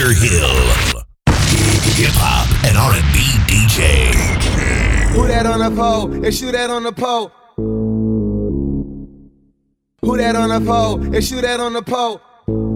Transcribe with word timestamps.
Dr. 0.00 0.12
Hill. 0.14 0.48
Hip 1.26 2.14
hop 2.14 2.48
and 2.64 2.74
R&B 2.74 3.18
DJ. 3.52 4.14
Who 5.12 5.26
that 5.26 5.44
on 5.44 5.58
the 5.58 5.76
pole? 5.76 6.10
And 6.24 6.34
shoot 6.34 6.52
that 6.52 6.70
on 6.70 6.84
the 6.84 6.92
pole. 6.92 7.30
Who 10.00 10.16
that 10.16 10.36
on 10.36 10.48
the 10.48 10.60
pole? 10.66 11.02
And 11.02 11.22
shoot 11.22 11.42
that 11.42 11.60
on 11.60 11.74
the 11.74 11.82
pole. 11.82 12.22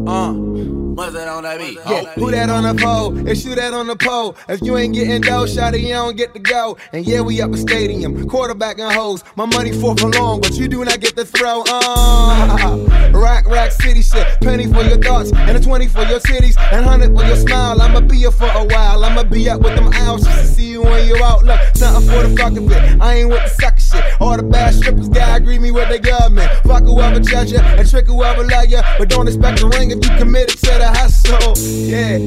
Uh. 0.07 0.74
What's 0.95 1.13
that 1.15 1.27
on 1.27 1.43
that 1.43 1.59
beat? 1.59 1.77
Yeah, 1.89 2.13
who 2.15 2.31
that 2.31 2.49
on 2.49 2.63
the 2.63 2.81
pole? 2.81 3.17
And 3.17 3.37
shoot 3.37 3.57
that 3.57 3.75
on 3.75 3.89
the 3.89 3.97
pole. 3.97 4.37
If 4.49 4.63
you 4.63 4.77
ain't 4.77 4.95
getting 4.95 5.23
dough, 5.23 5.45
shot 5.45 5.75
it, 5.75 5.81
you 5.81 5.89
don't 5.89 6.17
get 6.17 6.33
to 6.35 6.39
go. 6.39 6.77
And 6.93 7.05
yeah, 7.05 7.21
we 7.21 7.41
up 7.41 7.53
a 7.53 7.57
stadium, 7.57 8.29
quarterback 8.29 8.79
and 8.79 8.93
hoes. 8.93 9.25
My 9.35 9.45
money 9.45 9.73
for 9.73 9.97
and 10.01 10.15
long, 10.15 10.41
but 10.41 10.53
you 10.53 10.69
do 10.69 10.85
not 10.85 11.01
get 11.01 11.17
to 11.17 11.25
throw. 11.25 11.65
Uh, 11.67 13.11
rock, 13.13 13.49
rack, 13.49 13.73
city 13.73 14.03
shit. 14.03 14.25
Penny 14.41 14.73
for 14.73 14.85
your 14.85 14.99
thoughts, 14.99 15.33
and 15.33 15.57
a 15.57 15.61
20 15.61 15.89
for 15.89 16.03
your 16.03 16.21
titties, 16.21 16.55
and 16.73 16.87
100 16.87 17.17
for 17.19 17.25
your 17.25 17.37
smile. 17.37 17.83
I'ma 17.83 17.99
be 17.99 18.19
here 18.19 18.31
for 18.31 18.47
a 18.47 18.65
while. 18.65 19.05
I'ma 19.05 19.25
be 19.25 19.49
up 19.49 19.63
with 19.63 19.75
them 19.75 19.93
owls 19.95 20.23
just 20.23 20.39
to 20.43 20.47
see 20.47 20.71
you 20.71 20.83
when 20.83 21.09
you're 21.09 21.23
out. 21.25 21.43
Look, 21.43 21.61
something 21.75 22.09
for 22.09 22.23
the 22.23 22.37
fucking 22.37 22.69
bit. 22.69 23.01
I 23.01 23.15
ain't 23.15 23.31
with 23.31 23.43
the 23.43 23.49
sucker 23.61 23.81
shit. 23.81 24.21
All 24.21 24.37
the 24.37 24.45
bad 24.45 24.75
strippers 24.75 25.09
gotta 25.09 25.43
agree 25.43 25.59
me 25.59 25.73
with 25.73 25.89
the 25.89 25.99
government. 25.99 26.53
Fuck 26.63 26.85
whoever 26.85 27.19
judge 27.19 27.51
ya, 27.51 27.63
and 27.63 27.91
trick 27.91 28.07
whoever 28.07 28.47
love 28.47 28.67
ya. 28.67 28.83
But 28.97 29.09
don't 29.09 29.27
expect 29.27 29.61
a 29.61 29.67
ring 29.67 29.91
if 29.91 30.05
you 30.05 30.17
committed 30.17 30.57
to 30.59 30.79
the 30.85 30.99
hustle. 30.99 31.55
Yeah, 31.89 32.19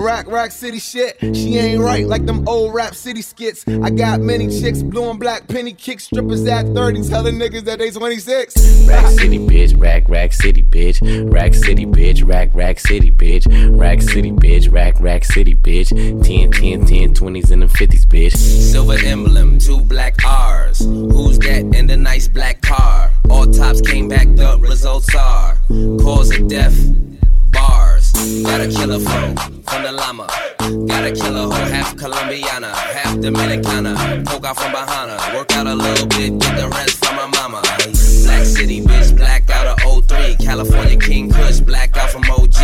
rock, 0.00 0.26
rock 0.28 0.50
city 0.50 0.78
shit. 0.78 1.18
She 1.20 1.58
ain't 1.58 1.82
right 1.82 2.06
like 2.06 2.26
them 2.26 2.48
old 2.48 2.74
rap 2.74 2.94
city 2.94 3.22
skits. 3.22 3.64
I 3.66 3.90
got 3.90 4.20
many 4.20 4.48
chicks, 4.60 4.82
blue 4.82 5.10
and 5.10 5.18
black 5.18 5.48
penny 5.48 5.72
kick 5.72 6.00
strippers 6.00 6.46
at 6.46 6.66
30, 6.66 7.08
telling 7.08 7.34
niggas 7.36 7.64
that 7.64 7.78
they 7.78 7.90
26. 7.90 8.86
Rack 8.86 9.06
City, 9.06 9.38
bitch, 9.38 9.80
rack, 9.80 10.08
rack 10.08 10.32
city, 10.32 10.62
bitch. 10.62 11.00
Rack 11.32 11.54
City, 11.54 11.86
bitch, 11.86 12.26
rack, 12.26 12.54
rack 12.54 12.78
city, 12.78 13.10
bitch. 13.10 13.46
Rack 13.78 14.02
City, 14.02 14.30
bitch, 14.30 14.70
rack, 14.72 15.00
rack 15.00 15.24
city, 15.24 15.54
bitch. 15.54 15.88
10, 16.24 16.52
10, 16.52 16.86
10, 16.86 17.14
20s 17.14 17.50
and 17.50 17.62
the 17.62 17.66
50s, 17.66 18.06
bitch. 18.06 18.36
Silver 18.36 18.98
emblem, 19.04 19.58
two 19.58 19.80
black 19.80 20.14
R's. 20.24 20.78
Who's 20.80 21.38
that 21.40 21.62
in 21.74 21.86
the 21.86 21.96
nice 21.96 22.28
black 22.28 22.60
car? 22.62 23.10
All 23.28 23.46
tops 23.46 23.80
came 23.80 24.08
back, 24.08 24.28
the 24.36 24.58
results 24.60 25.12
are 25.14 25.56
cause 25.68 26.30
of 26.38 26.48
death, 26.48 26.76
bars. 27.50 27.95
Got 28.16 28.62
a 28.62 28.68
killer 28.68 28.98
flow 28.98 29.34
from 29.68 29.82
the 29.82 29.92
llama. 29.92 30.26
Got 30.88 31.04
a 31.04 31.12
killer 31.12 31.42
hoe, 31.42 31.50
half 31.50 31.94
Colombiana, 31.96 32.74
half 32.74 33.14
Dominicana. 33.16 34.24
Poke 34.24 34.46
out 34.46 34.56
from 34.56 34.72
behind 34.72 35.10
her, 35.10 35.36
work 35.36 35.52
out 35.52 35.66
a 35.66 35.74
little 35.74 36.06
bit, 36.06 36.38
get 36.38 36.56
the 36.56 36.66
rest 36.68 37.04
from 37.04 37.16
my 37.16 37.26
mama. 37.26 37.60
Black 38.24 38.44
City, 38.46 38.80
bitch, 38.80 39.14
black 39.18 39.50
out 39.50 39.75
of 40.38 40.44
03. 40.44 40.46
California 40.46 40.96
King 40.98 41.30
Kush, 41.30 41.60
black 41.60 41.96
out 41.96 42.10
from 42.10 42.22
OG. 42.30 42.56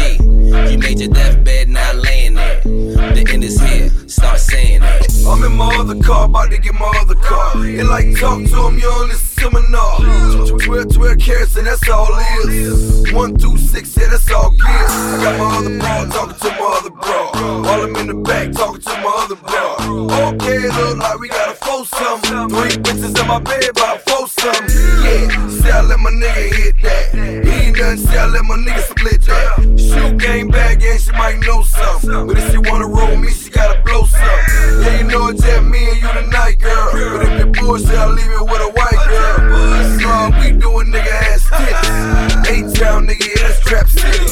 You 0.70 0.78
made 0.78 1.00
your 1.00 1.12
deathbed, 1.12 1.68
now 1.68 1.92
laying 1.92 2.34
there. 2.34 2.60
The 2.62 3.26
end 3.30 3.44
is 3.44 3.60
here, 3.60 3.90
start 4.08 4.38
saying 4.40 4.82
it. 4.82 5.26
I'm 5.26 5.42
in 5.44 5.56
my 5.56 5.74
other 5.76 6.00
car, 6.02 6.26
about 6.26 6.50
to 6.50 6.58
get 6.58 6.74
my 6.74 6.92
other 7.00 7.14
car. 7.14 7.56
And 7.56 7.88
like 7.88 8.18
talk 8.18 8.38
to 8.38 8.66
him, 8.66 8.74
you 8.76 8.82
don't 8.82 9.08
listen 9.08 9.50
to 9.50 9.60
me 9.60 9.66
now. 9.70 9.98
12, 10.58 10.94
12 10.94 11.18
carats, 11.18 11.56
and 11.56 11.66
that's 11.66 11.88
all 11.88 12.08
it 12.10 12.50
is. 12.50 13.12
One 13.12 13.36
through 13.36 13.58
six, 13.58 13.96
yeah, 13.96 14.08
that's 14.08 14.30
all 14.30 14.50
good. 14.50 14.60
I 14.68 15.22
got 15.22 15.38
my 15.38 15.56
other 15.58 15.78
bra 15.78 16.04
talking 16.06 16.38
to 16.38 16.50
my 16.58 16.78
other 16.78 16.90
bra. 16.90 17.30
While 17.62 17.82
I'm 17.82 17.96
in 17.96 18.06
the 18.06 18.14
back 18.14 18.52
talking 18.52 18.82
to 18.82 18.90
my 18.90 19.12
other 19.24 19.36
bra. 19.36 19.76
Okay, 20.28 20.68
look 20.68 20.98
like 20.98 21.18
we 21.18 21.28
got 21.28 21.50
a 21.50 21.54
foursome. 21.54 22.20
Three 22.48 22.76
bitches 22.82 23.20
in 23.20 23.26
my 23.28 23.38
bed, 23.38 23.68
about 23.70 24.00
foursome. 24.02 24.66
Yeah, 25.04 25.48
say 25.48 25.70
I 25.70 25.82
let 25.82 25.98
my 26.00 26.10
nigga 26.10 26.54
hit 26.54 26.82
that. 26.82 27.41
Done, 27.92 28.06
say 28.06 28.18
I 28.18 28.26
let 28.26 28.44
my 28.44 28.56
niggas 28.56 28.88
split 28.88 29.20
that. 29.22 29.78
Shoot 29.78 30.16
game 30.16 30.48
bag, 30.48 30.80
yeah, 30.80 30.96
she 30.96 31.12
might 31.12 31.38
know 31.40 31.62
something. 31.62 32.26
But 32.26 32.38
if 32.38 32.50
she 32.50 32.56
wanna 32.56 32.86
roll 32.86 33.16
me, 33.16 33.30
she 33.30 33.50
gotta 33.50 33.82
blow 33.82 34.04
something. 34.04 34.82
Yeah, 34.82 34.98
you 34.98 35.04
know 35.04 35.28
it's 35.28 35.42
just 35.42 35.62
me 35.64 35.90
and 35.90 36.00
you 36.00 36.08
tonight, 36.08 36.58
girl. 36.58 36.88
But 36.92 37.28
if 37.28 37.38
you 37.38 37.52
bullshit, 37.52 37.90
I'll 37.90 38.12
leave 38.14 38.30
it 38.30 38.40
with 38.40 38.62
a 38.62 38.70
white 38.72 39.02
girl. 39.08 39.38
Know 40.00 40.08
how 40.08 40.40
we 40.40 40.52
doing, 40.52 40.86
nigga 40.90 41.12
ass 41.28 41.44
tits. 41.52 42.78
A-town, 42.78 43.08
nigga, 43.08 43.26
yeah, 43.28 43.48
that's 43.48 43.60
Trap 43.60 43.88
City. 43.88 44.31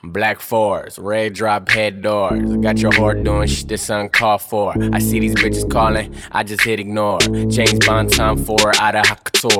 Black 0.03 0.39
fours, 0.39 0.97
red 0.97 1.33
drop 1.33 1.69
head 1.69 2.01
doors. 2.01 2.57
Got 2.57 2.79
your 2.79 2.91
whore 2.91 3.23
doing 3.23 3.47
shit 3.47 3.67
this 3.67 3.87
uncalled 3.87 4.41
for. 4.41 4.73
I 4.91 4.97
see 4.97 5.19
these 5.19 5.35
bitches 5.35 5.69
calling, 5.69 6.15
I 6.31 6.41
just 6.41 6.63
hit 6.63 6.79
ignore. 6.79 7.19
James 7.19 7.85
Bond 7.85 8.11
time 8.11 8.43
for 8.43 8.57
out 8.79 8.95
of. 8.95 9.05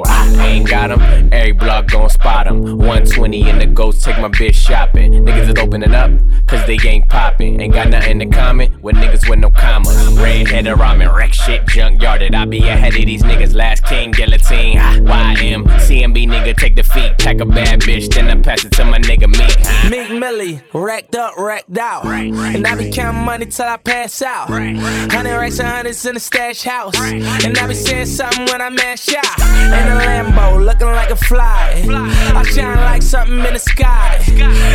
I 0.07 0.47
ain't 0.47 0.68
got 0.68 0.91
'em, 0.91 1.29
every 1.31 1.52
block 1.52 1.88
gon' 1.88 2.09
spot 2.09 2.47
'em. 2.47 2.78
120 2.79 3.50
in 3.50 3.59
the 3.59 3.66
ghost, 3.68 4.03
take 4.03 4.18
my 4.19 4.29
bitch 4.29 4.56
shopping. 4.56 5.13
Niggas 5.13 5.50
is 5.50 5.63
opening 5.63 5.94
up, 5.94 6.12
cause 6.47 6.66
they 6.66 6.78
ain't 6.85 7.08
popping. 7.08 7.59
Ain't 7.62 7.73
got 7.73 7.90
nothing 7.90 8.19
to 8.19 8.25
comment 8.25 8.81
with 8.81 8.96
niggas 8.96 9.29
with 9.29 9.40
no 9.40 9.50
commas. 9.52 9.96
Red 10.18 10.47
headed 10.47 10.75
ramen, 10.75 11.16
wreck 11.16 11.34
shit, 11.34 11.66
junkyarded. 11.66 12.34
I 12.35 12.46
be 12.46 12.59
ahead 12.68 12.96
of 12.96 13.06
these 13.06 13.23
niggas, 13.23 13.56
last 13.56 13.85
king, 13.85 14.12
guillotine. 14.12 14.78
YM, 14.78 15.66
CMB 15.79 16.28
nigga, 16.28 16.56
take 16.58 16.75
the 16.75 16.84
feet. 16.84 17.18
Pack 17.19 17.41
a 17.41 17.46
bad 17.46 17.81
bitch, 17.81 18.13
then 18.13 18.28
I 18.29 18.41
pass 18.41 18.63
it 18.66 18.72
to 18.73 18.85
my 18.85 18.97
nigga 19.00 19.28
Meek. 19.28 19.90
Meek 19.91 20.19
Racked 20.31 21.16
up, 21.16 21.36
racked 21.38 21.78
out. 21.78 22.06
and 22.06 22.66
I 22.66 22.75
be 22.75 22.90
counting 22.90 23.24
money 23.24 23.46
till 23.47 23.66
I 23.66 23.78
pass 23.78 24.22
out. 24.22 24.50
Hundred 24.50 25.38
racks 25.38 25.59
and 25.59 25.68
hundreds 25.68 26.06
in 26.06 26.14
the 26.14 26.19
stash 26.19 26.64
house. 26.64 26.96
And 27.00 27.58
I 27.58 27.68
be 27.68 27.74
saying 27.74 28.06
something 28.06 28.46
when 28.46 28.62
I 28.62 28.70
mash 28.70 29.09
out. 29.14 29.40
In 29.40 29.88
a 29.91 30.00
Lambo, 30.06 30.66
looking 30.66 30.88
like 30.88 31.09
a 31.09 31.16
fly. 31.16 31.84
I 32.34 32.44
shine 32.44 32.78
like 32.78 33.02
something 33.02 33.40
in 33.40 33.53
the 33.53 33.59
sky. 33.59 34.24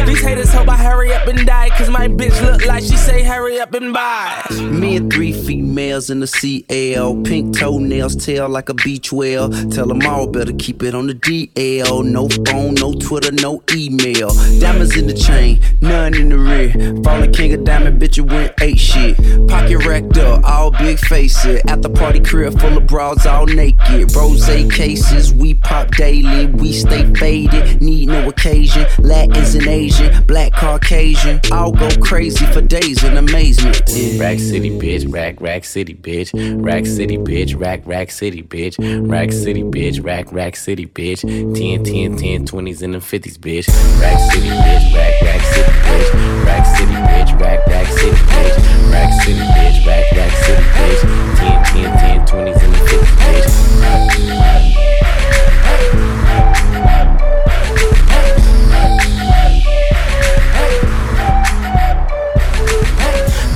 These 0.07 0.21
haters 0.21 0.53
hope 0.53 0.69
I 0.69 0.77
hurry 0.77 1.13
up 1.15 1.27
and 1.27 1.47
die. 1.47 1.71
Cause 1.71 1.89
my 1.89 2.09
bitch 2.09 2.41
look 2.43 2.67
like 2.67 2.83
she 2.83 2.97
say 2.97 3.23
hurry 3.23 3.59
up 3.59 3.73
and 3.75 3.93
buy. 3.95 4.45
Me 4.61 4.97
and 4.97 5.11
three 5.13 5.33
females 5.33 6.11
in 6.11 6.21
the 6.21 6.27
CL. 6.27 7.23
Pink 7.23 7.57
toenails, 7.57 8.15
tail 8.17 8.49
like 8.49 8.69
a 8.69 8.75
beach 8.75 9.11
whale. 9.13 9.49
Tell 9.71 9.87
them 9.87 10.03
all 10.07 10.27
better 10.27 10.53
keep 10.53 10.83
it 10.83 10.95
on 10.95 11.07
the 11.07 11.15
DL. 11.15 12.05
No 12.05 12.29
phone, 12.29 12.75
no 12.75 12.93
Twitter, 12.95 13.33
no 13.33 13.63
email. 13.73 14.31
Diamonds 14.61 14.97
in 14.97 15.07
the 15.07 15.15
chain, 15.15 15.46
none 15.81 16.15
in 16.15 16.29
the 16.29 16.39
rear. 16.39 16.71
Falling 17.03 17.33
king 17.33 17.55
of 17.55 17.65
diamond, 17.65 18.01
bitch, 18.01 18.17
you 18.17 18.25
went 18.25 18.53
eight 18.61 18.79
shit. 18.79 19.17
Pocket 19.49 19.85
racked 19.87 20.19
up, 20.19 20.45
all 20.45 20.71
big 20.71 20.99
faces. 20.99 21.61
At 21.67 21.83
the 21.83 21.91
party 21.91 22.21
crib 22.21 22.59
full 22.61 22.77
of 22.77 22.87
bras, 22.87 23.27
all 23.27 23.47
naked. 23.47 24.15
Rose 24.15 24.47
cases, 24.47 25.33
we 25.33 25.55
pop 25.55 25.91
daily. 25.97 26.47
We 26.47 26.73
stay 26.73 27.13
faded, 27.15 27.81
need 27.81 28.09
no 28.09 28.29
occasion. 28.29 28.87
Latins 28.99 29.55
and 29.55 29.67
Asian, 29.67 30.25
black 30.25 30.53
Caucasian. 30.53 31.41
I'll 31.53 31.73
go 31.73 31.89
crazy 32.01 32.47
for 32.47 32.61
days 32.61 33.03
in 33.05 33.17
amazement. 33.17 33.83
Yeah. 33.89 34.21
Rack 34.21 34.39
City, 34.39 34.71
bitch, 34.71 35.13
rack, 35.13 35.41
rack 35.41 35.65
city, 35.65 35.95
bitch. 35.95 36.31
Rack 36.63 36.87
City, 36.87 37.19
bitch, 37.19 37.59
rack, 37.59 37.83
rack 37.87 38.11
city, 38.11 38.43
bitch. 38.43 38.77
Rack 39.11 39.33
City, 39.33 39.63
bitch, 39.63 40.05
rack, 40.05 40.33
rack 40.33 40.57
city, 40.57 40.87
bitch. 40.87 41.21
10, 41.23 41.85
10, 41.85 42.17
10, 42.17 42.47
20s 42.47 42.83
and 42.83 42.95
the 42.95 42.99
50s, 42.99 43.39
bitch. 43.39 43.69
Rack 44.01 44.19
City, 44.33 44.49
bitch, 44.49 44.95
rack, 44.95 45.23
rack 45.23 45.36
city, 45.43 45.73
bitch. 45.85 46.45
Rack 46.47 46.67
City, 46.67 46.93
bitch, 46.93 47.41
rack, 47.41 47.67
rack 47.67 47.87
city, 47.87 48.17
bitch. 48.17 48.57
Rack 48.93 49.13
City, 49.23 49.41
bitch, 49.41 49.87
rack, 49.87 50.13
rack 50.13 50.33
city, 50.45 50.63
bitch. 50.77 51.01
10, 51.37 51.65
10, 51.65 51.99
10, 51.99 52.27
20s 52.27 52.63
and 52.63 52.73
the 52.73 52.79
50s, 52.79 53.13
bitch. 53.21 53.51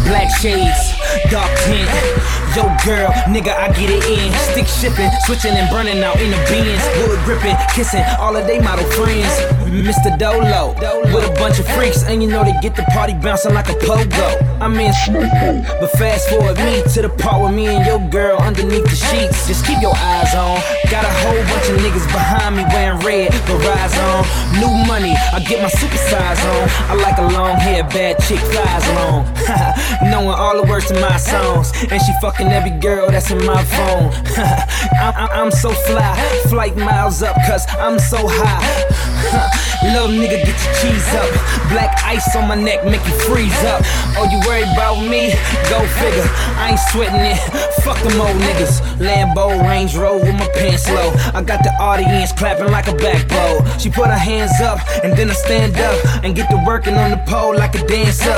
Black 0.05 0.31
shades, 0.41 0.83
dark 1.31 1.51
tint. 1.61 2.10
Yo, 2.57 2.67
girl, 2.85 3.11
nigga, 3.31 3.55
I 3.55 3.69
get 3.73 3.91
it 3.91 4.05
in. 4.11 4.33
Stick 4.51 4.67
shipping, 4.67 5.11
switching 5.25 5.53
and 5.53 5.71
burning 5.71 6.03
out 6.03 6.21
in 6.21 6.31
the 6.31 6.41
bins. 6.51 6.83
Wood 7.07 7.21
gripping, 7.25 7.55
kissing 7.75 8.03
all 8.19 8.35
of 8.37 8.47
they 8.47 8.59
model 8.59 8.85
friends. 8.91 9.31
Mr. 9.71 10.19
Dolo, 10.19 10.75
with 11.15 11.25
a 11.25 11.33
bunch 11.39 11.61
of 11.61 11.69
freaks, 11.69 12.03
and 12.03 12.21
you 12.23 12.29
know 12.29 12.43
they 12.43 12.55
get 12.61 12.75
the 12.75 12.83
party 12.91 13.15
bouncing 13.15 13.55
like 13.55 13.69
a 13.69 13.75
pogo. 13.75 14.51
I'm 14.61 14.75
in 14.75 14.93
but 15.81 15.91
fast 15.93 16.29
forward 16.29 16.59
me 16.59 16.83
to 16.93 17.03
the 17.03 17.09
part 17.09 17.41
with 17.43 17.55
me 17.55 17.67
and 17.69 17.87
your 17.87 17.99
girl 18.11 18.37
underneath 18.39 18.85
the 18.85 18.97
sheets. 18.97 19.47
Just 19.47 19.65
keep 19.65 19.81
your 19.81 19.97
eyes 19.97 20.35
on. 20.35 20.61
Got 20.91 21.05
a 21.07 21.13
whole 21.25 21.41
bunch 21.49 21.71
of 21.71 21.79
niggas 21.81 22.05
behind 22.13 22.57
me 22.57 22.65
wearing 22.75 23.01
red, 23.01 23.33
but 23.47 23.57
rise 23.65 23.97
on. 24.11 24.27
New 24.61 24.75
money, 24.87 25.15
I 25.33 25.41
get 25.41 25.63
my 25.63 25.71
super 25.71 25.97
size 25.97 26.45
on. 26.45 26.69
I 26.91 26.95
like 27.01 27.17
a 27.19 27.29
long 27.33 27.57
hair, 27.57 27.85
bad 27.85 28.19
chick 28.21 28.41
flies 28.53 28.85
along. 28.93 29.25
Knowing 30.11 30.37
all 30.37 30.61
the 30.61 30.69
words 30.69 30.89
to 30.89 30.95
my 31.01 31.17
songs, 31.17 31.73
and 31.91 32.03
she 32.03 32.13
fucking 32.21 32.50
every 32.53 32.79
girl 32.79 33.11
that's 33.11 33.31
in 33.31 33.45
my 33.47 33.63
phone. 33.65 34.11
I'm, 35.01 35.15
I'm- 35.15 35.29
I'm 35.41 35.51
so 35.51 35.71
fly, 35.71 36.15
flight 36.49 36.77
miles 36.77 37.23
up, 37.23 37.35
cause 37.47 37.65
I'm 37.79 37.99
so 37.99 38.19
high. 38.21 38.87
Little 39.83 40.09
nigga, 40.09 40.45
get 40.45 40.59
your 40.61 40.75
cheese 40.77 41.09
up. 41.17 41.31
Black 41.71 41.97
ice 42.05 42.37
on 42.37 42.47
my 42.49 42.55
neck, 42.55 42.85
make 42.85 43.01
you 43.07 43.15
freeze 43.25 43.57
up. 43.65 43.81
Oh, 44.19 44.29
you 44.31 44.37
worried 44.47 44.69
about 44.77 45.01
me? 45.01 45.33
Go 45.73 45.81
figure. 45.97 46.29
I 46.61 46.71
ain't 46.77 46.81
sweating 46.93 47.25
it. 47.25 47.39
Fuck 47.83 47.97
them 48.05 48.21
old 48.21 48.37
niggas. 48.37 48.81
Lambo, 49.01 49.57
Range 49.67 49.97
Rover 49.97 50.25
with 50.27 50.35
my 50.35 50.49
pants 50.53 50.87
low. 50.91 51.13
I 51.33 51.43
got 51.43 51.63
the 51.65 51.73
audience 51.81 52.33
clapping 52.33 52.71
like 52.71 52.89
a 52.89 52.95
backbone. 52.95 53.65
She 53.79 53.89
put 53.91 54.09
her 54.09 54.19
hands 54.19 54.61
up 54.61 54.81
and 55.03 55.17
then 55.17 55.31
I 55.31 55.35
stand 55.35 55.79
up 55.79 55.97
and 56.25 56.37
get 56.37 56.51
to 56.51 56.63
working 56.67 56.95
on 56.95 57.11
the 57.11 57.23
pole 57.27 57.55
like 57.57 57.75
a 57.75 57.87
dancer. 57.87 58.37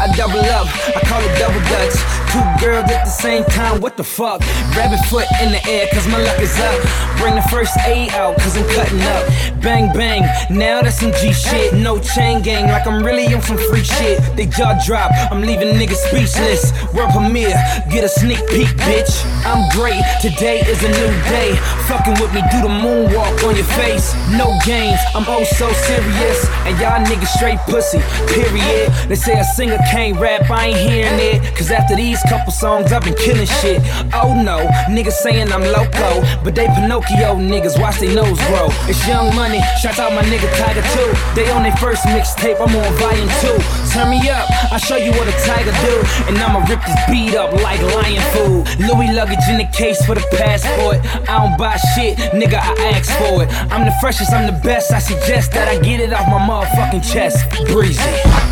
I 0.00 0.08
double 0.16 0.40
up, 0.40 0.66
I 0.96 1.00
call 1.04 1.20
it 1.20 1.38
double 1.38 1.60
dutch. 1.68 1.96
Two 2.30 2.38
girls 2.62 2.88
at 2.90 3.04
the 3.04 3.10
same 3.10 3.42
time, 3.44 3.80
what 3.80 3.96
the 3.96 4.04
fuck? 4.04 4.40
Rabbit 4.76 5.02
foot 5.10 5.26
in 5.42 5.50
the 5.50 5.60
air, 5.66 5.88
cause 5.92 6.06
my 6.06 6.22
luck 6.22 6.38
is 6.38 6.56
up. 6.60 6.78
Bring 7.18 7.34
the 7.34 7.42
first 7.50 7.76
aid 7.86 8.10
out, 8.12 8.38
cause 8.38 8.56
I'm 8.56 8.68
cutting 8.70 9.02
up. 9.02 9.26
Bang, 9.60 9.92
bang, 9.92 10.22
now 10.48 10.80
that's 10.80 11.00
some 11.00 11.10
G 11.20 11.32
shit. 11.32 11.74
No 11.74 11.98
chain 11.98 12.40
gang, 12.40 12.68
like 12.68 12.86
I'm 12.86 13.02
really 13.02 13.26
on 13.34 13.42
some 13.42 13.58
free 13.58 13.82
shit. 13.82 14.20
They 14.36 14.46
jaw 14.46 14.80
drop, 14.86 15.10
I'm 15.32 15.42
leaving 15.42 15.74
niggas 15.74 16.00
speechless. 16.06 16.70
World 16.94 17.10
premiere, 17.10 17.58
get 17.90 18.04
a 18.04 18.08
sneak 18.08 18.38
peek, 18.46 18.68
bitch. 18.86 19.10
I'm 19.44 19.68
great, 19.74 20.00
today 20.22 20.60
is 20.60 20.84
a 20.84 20.88
new 20.88 21.10
day. 21.26 21.56
Fucking 21.90 22.14
with 22.22 22.32
me, 22.32 22.42
do 22.54 22.62
the 22.62 22.70
moonwalk 22.70 23.42
on 23.42 23.56
your 23.56 23.66
face. 23.74 24.14
No 24.30 24.56
games, 24.64 25.00
I'm 25.16 25.24
oh 25.26 25.42
so 25.42 25.66
serious. 25.72 26.46
And 26.62 26.78
y'all 26.78 27.02
niggas 27.04 27.34
straight 27.34 27.58
pussy, 27.66 27.98
period. 28.30 28.92
They 29.08 29.16
say 29.16 29.38
a 29.40 29.44
singer 29.44 29.78
can't 29.90 30.16
rap, 30.20 30.48
I 30.48 30.68
ain't 30.68 30.78
hearing 30.78 31.18
it. 31.18 31.56
Cause 31.56 31.72
after 31.72 31.96
these 31.96 32.19
couple 32.28 32.52
songs, 32.52 32.92
I've 32.92 33.04
been 33.04 33.14
killing 33.14 33.46
shit. 33.46 33.80
Oh 34.12 34.34
no, 34.34 34.66
niggas 34.90 35.20
saying 35.24 35.52
I'm 35.52 35.62
loco. 35.62 36.22
But 36.44 36.54
they 36.54 36.66
Pinocchio 36.68 37.36
niggas, 37.36 37.80
watch 37.80 37.98
they 37.98 38.14
nose 38.14 38.38
grow. 38.48 38.68
It's 38.88 39.06
young 39.06 39.34
money, 39.34 39.60
shout 39.80 39.98
out 39.98 40.12
my 40.12 40.22
nigga 40.22 40.48
Tyga 40.58 40.82
too. 40.94 41.10
They 41.34 41.50
on 41.50 41.62
their 41.62 41.76
first 41.76 42.04
mixtape, 42.04 42.60
I'm 42.60 42.74
on 42.74 42.92
volume 42.98 43.30
two. 43.40 43.56
Turn 43.92 44.10
me 44.10 44.20
up, 44.28 44.48
I'll 44.72 44.78
show 44.78 44.96
you 44.96 45.12
what 45.12 45.28
a 45.28 45.36
tiger 45.46 45.74
do. 45.84 45.94
And 46.28 46.38
I'ma 46.38 46.60
rip 46.68 46.80
this 46.84 47.00
beat 47.10 47.34
up 47.34 47.52
like 47.62 47.80
lion 47.80 48.22
food. 48.34 48.66
Louis 48.80 49.12
luggage 49.12 49.44
in 49.48 49.58
the 49.58 49.68
case 49.72 50.04
for 50.04 50.14
the 50.14 50.26
passport. 50.36 50.98
I 51.28 51.38
don't 51.38 51.56
buy 51.58 51.76
shit, 51.94 52.18
nigga, 52.34 52.58
I 52.60 52.74
ask 52.94 53.10
for 53.18 53.42
it. 53.42 53.48
I'm 53.72 53.84
the 53.84 53.94
freshest, 54.00 54.32
I'm 54.32 54.46
the 54.46 54.58
best. 54.60 54.92
I 54.92 54.98
suggest 54.98 55.52
that 55.52 55.68
I 55.68 55.78
get 55.78 56.00
it 56.00 56.12
off 56.12 56.26
my 56.28 56.38
motherfucking 56.38 57.04
chest. 57.12 57.48
Breezy. 57.66 58.00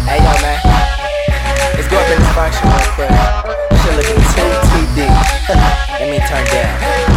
Hey 0.06 0.18
yo, 0.18 0.32
man. 0.42 0.60
Let's 1.74 1.88
go 1.88 1.96
up 1.98 2.10
in 2.10 2.18
this 2.18 2.32
function 2.34 2.68
real 2.68 3.44
quick. 3.44 3.57
Shit 4.38 4.46
looking 4.46 4.70
too 4.70 4.86
TD. 4.94 5.08
Let 5.98 6.10
me 6.10 6.18
turn 6.20 6.44
down. 6.46 7.07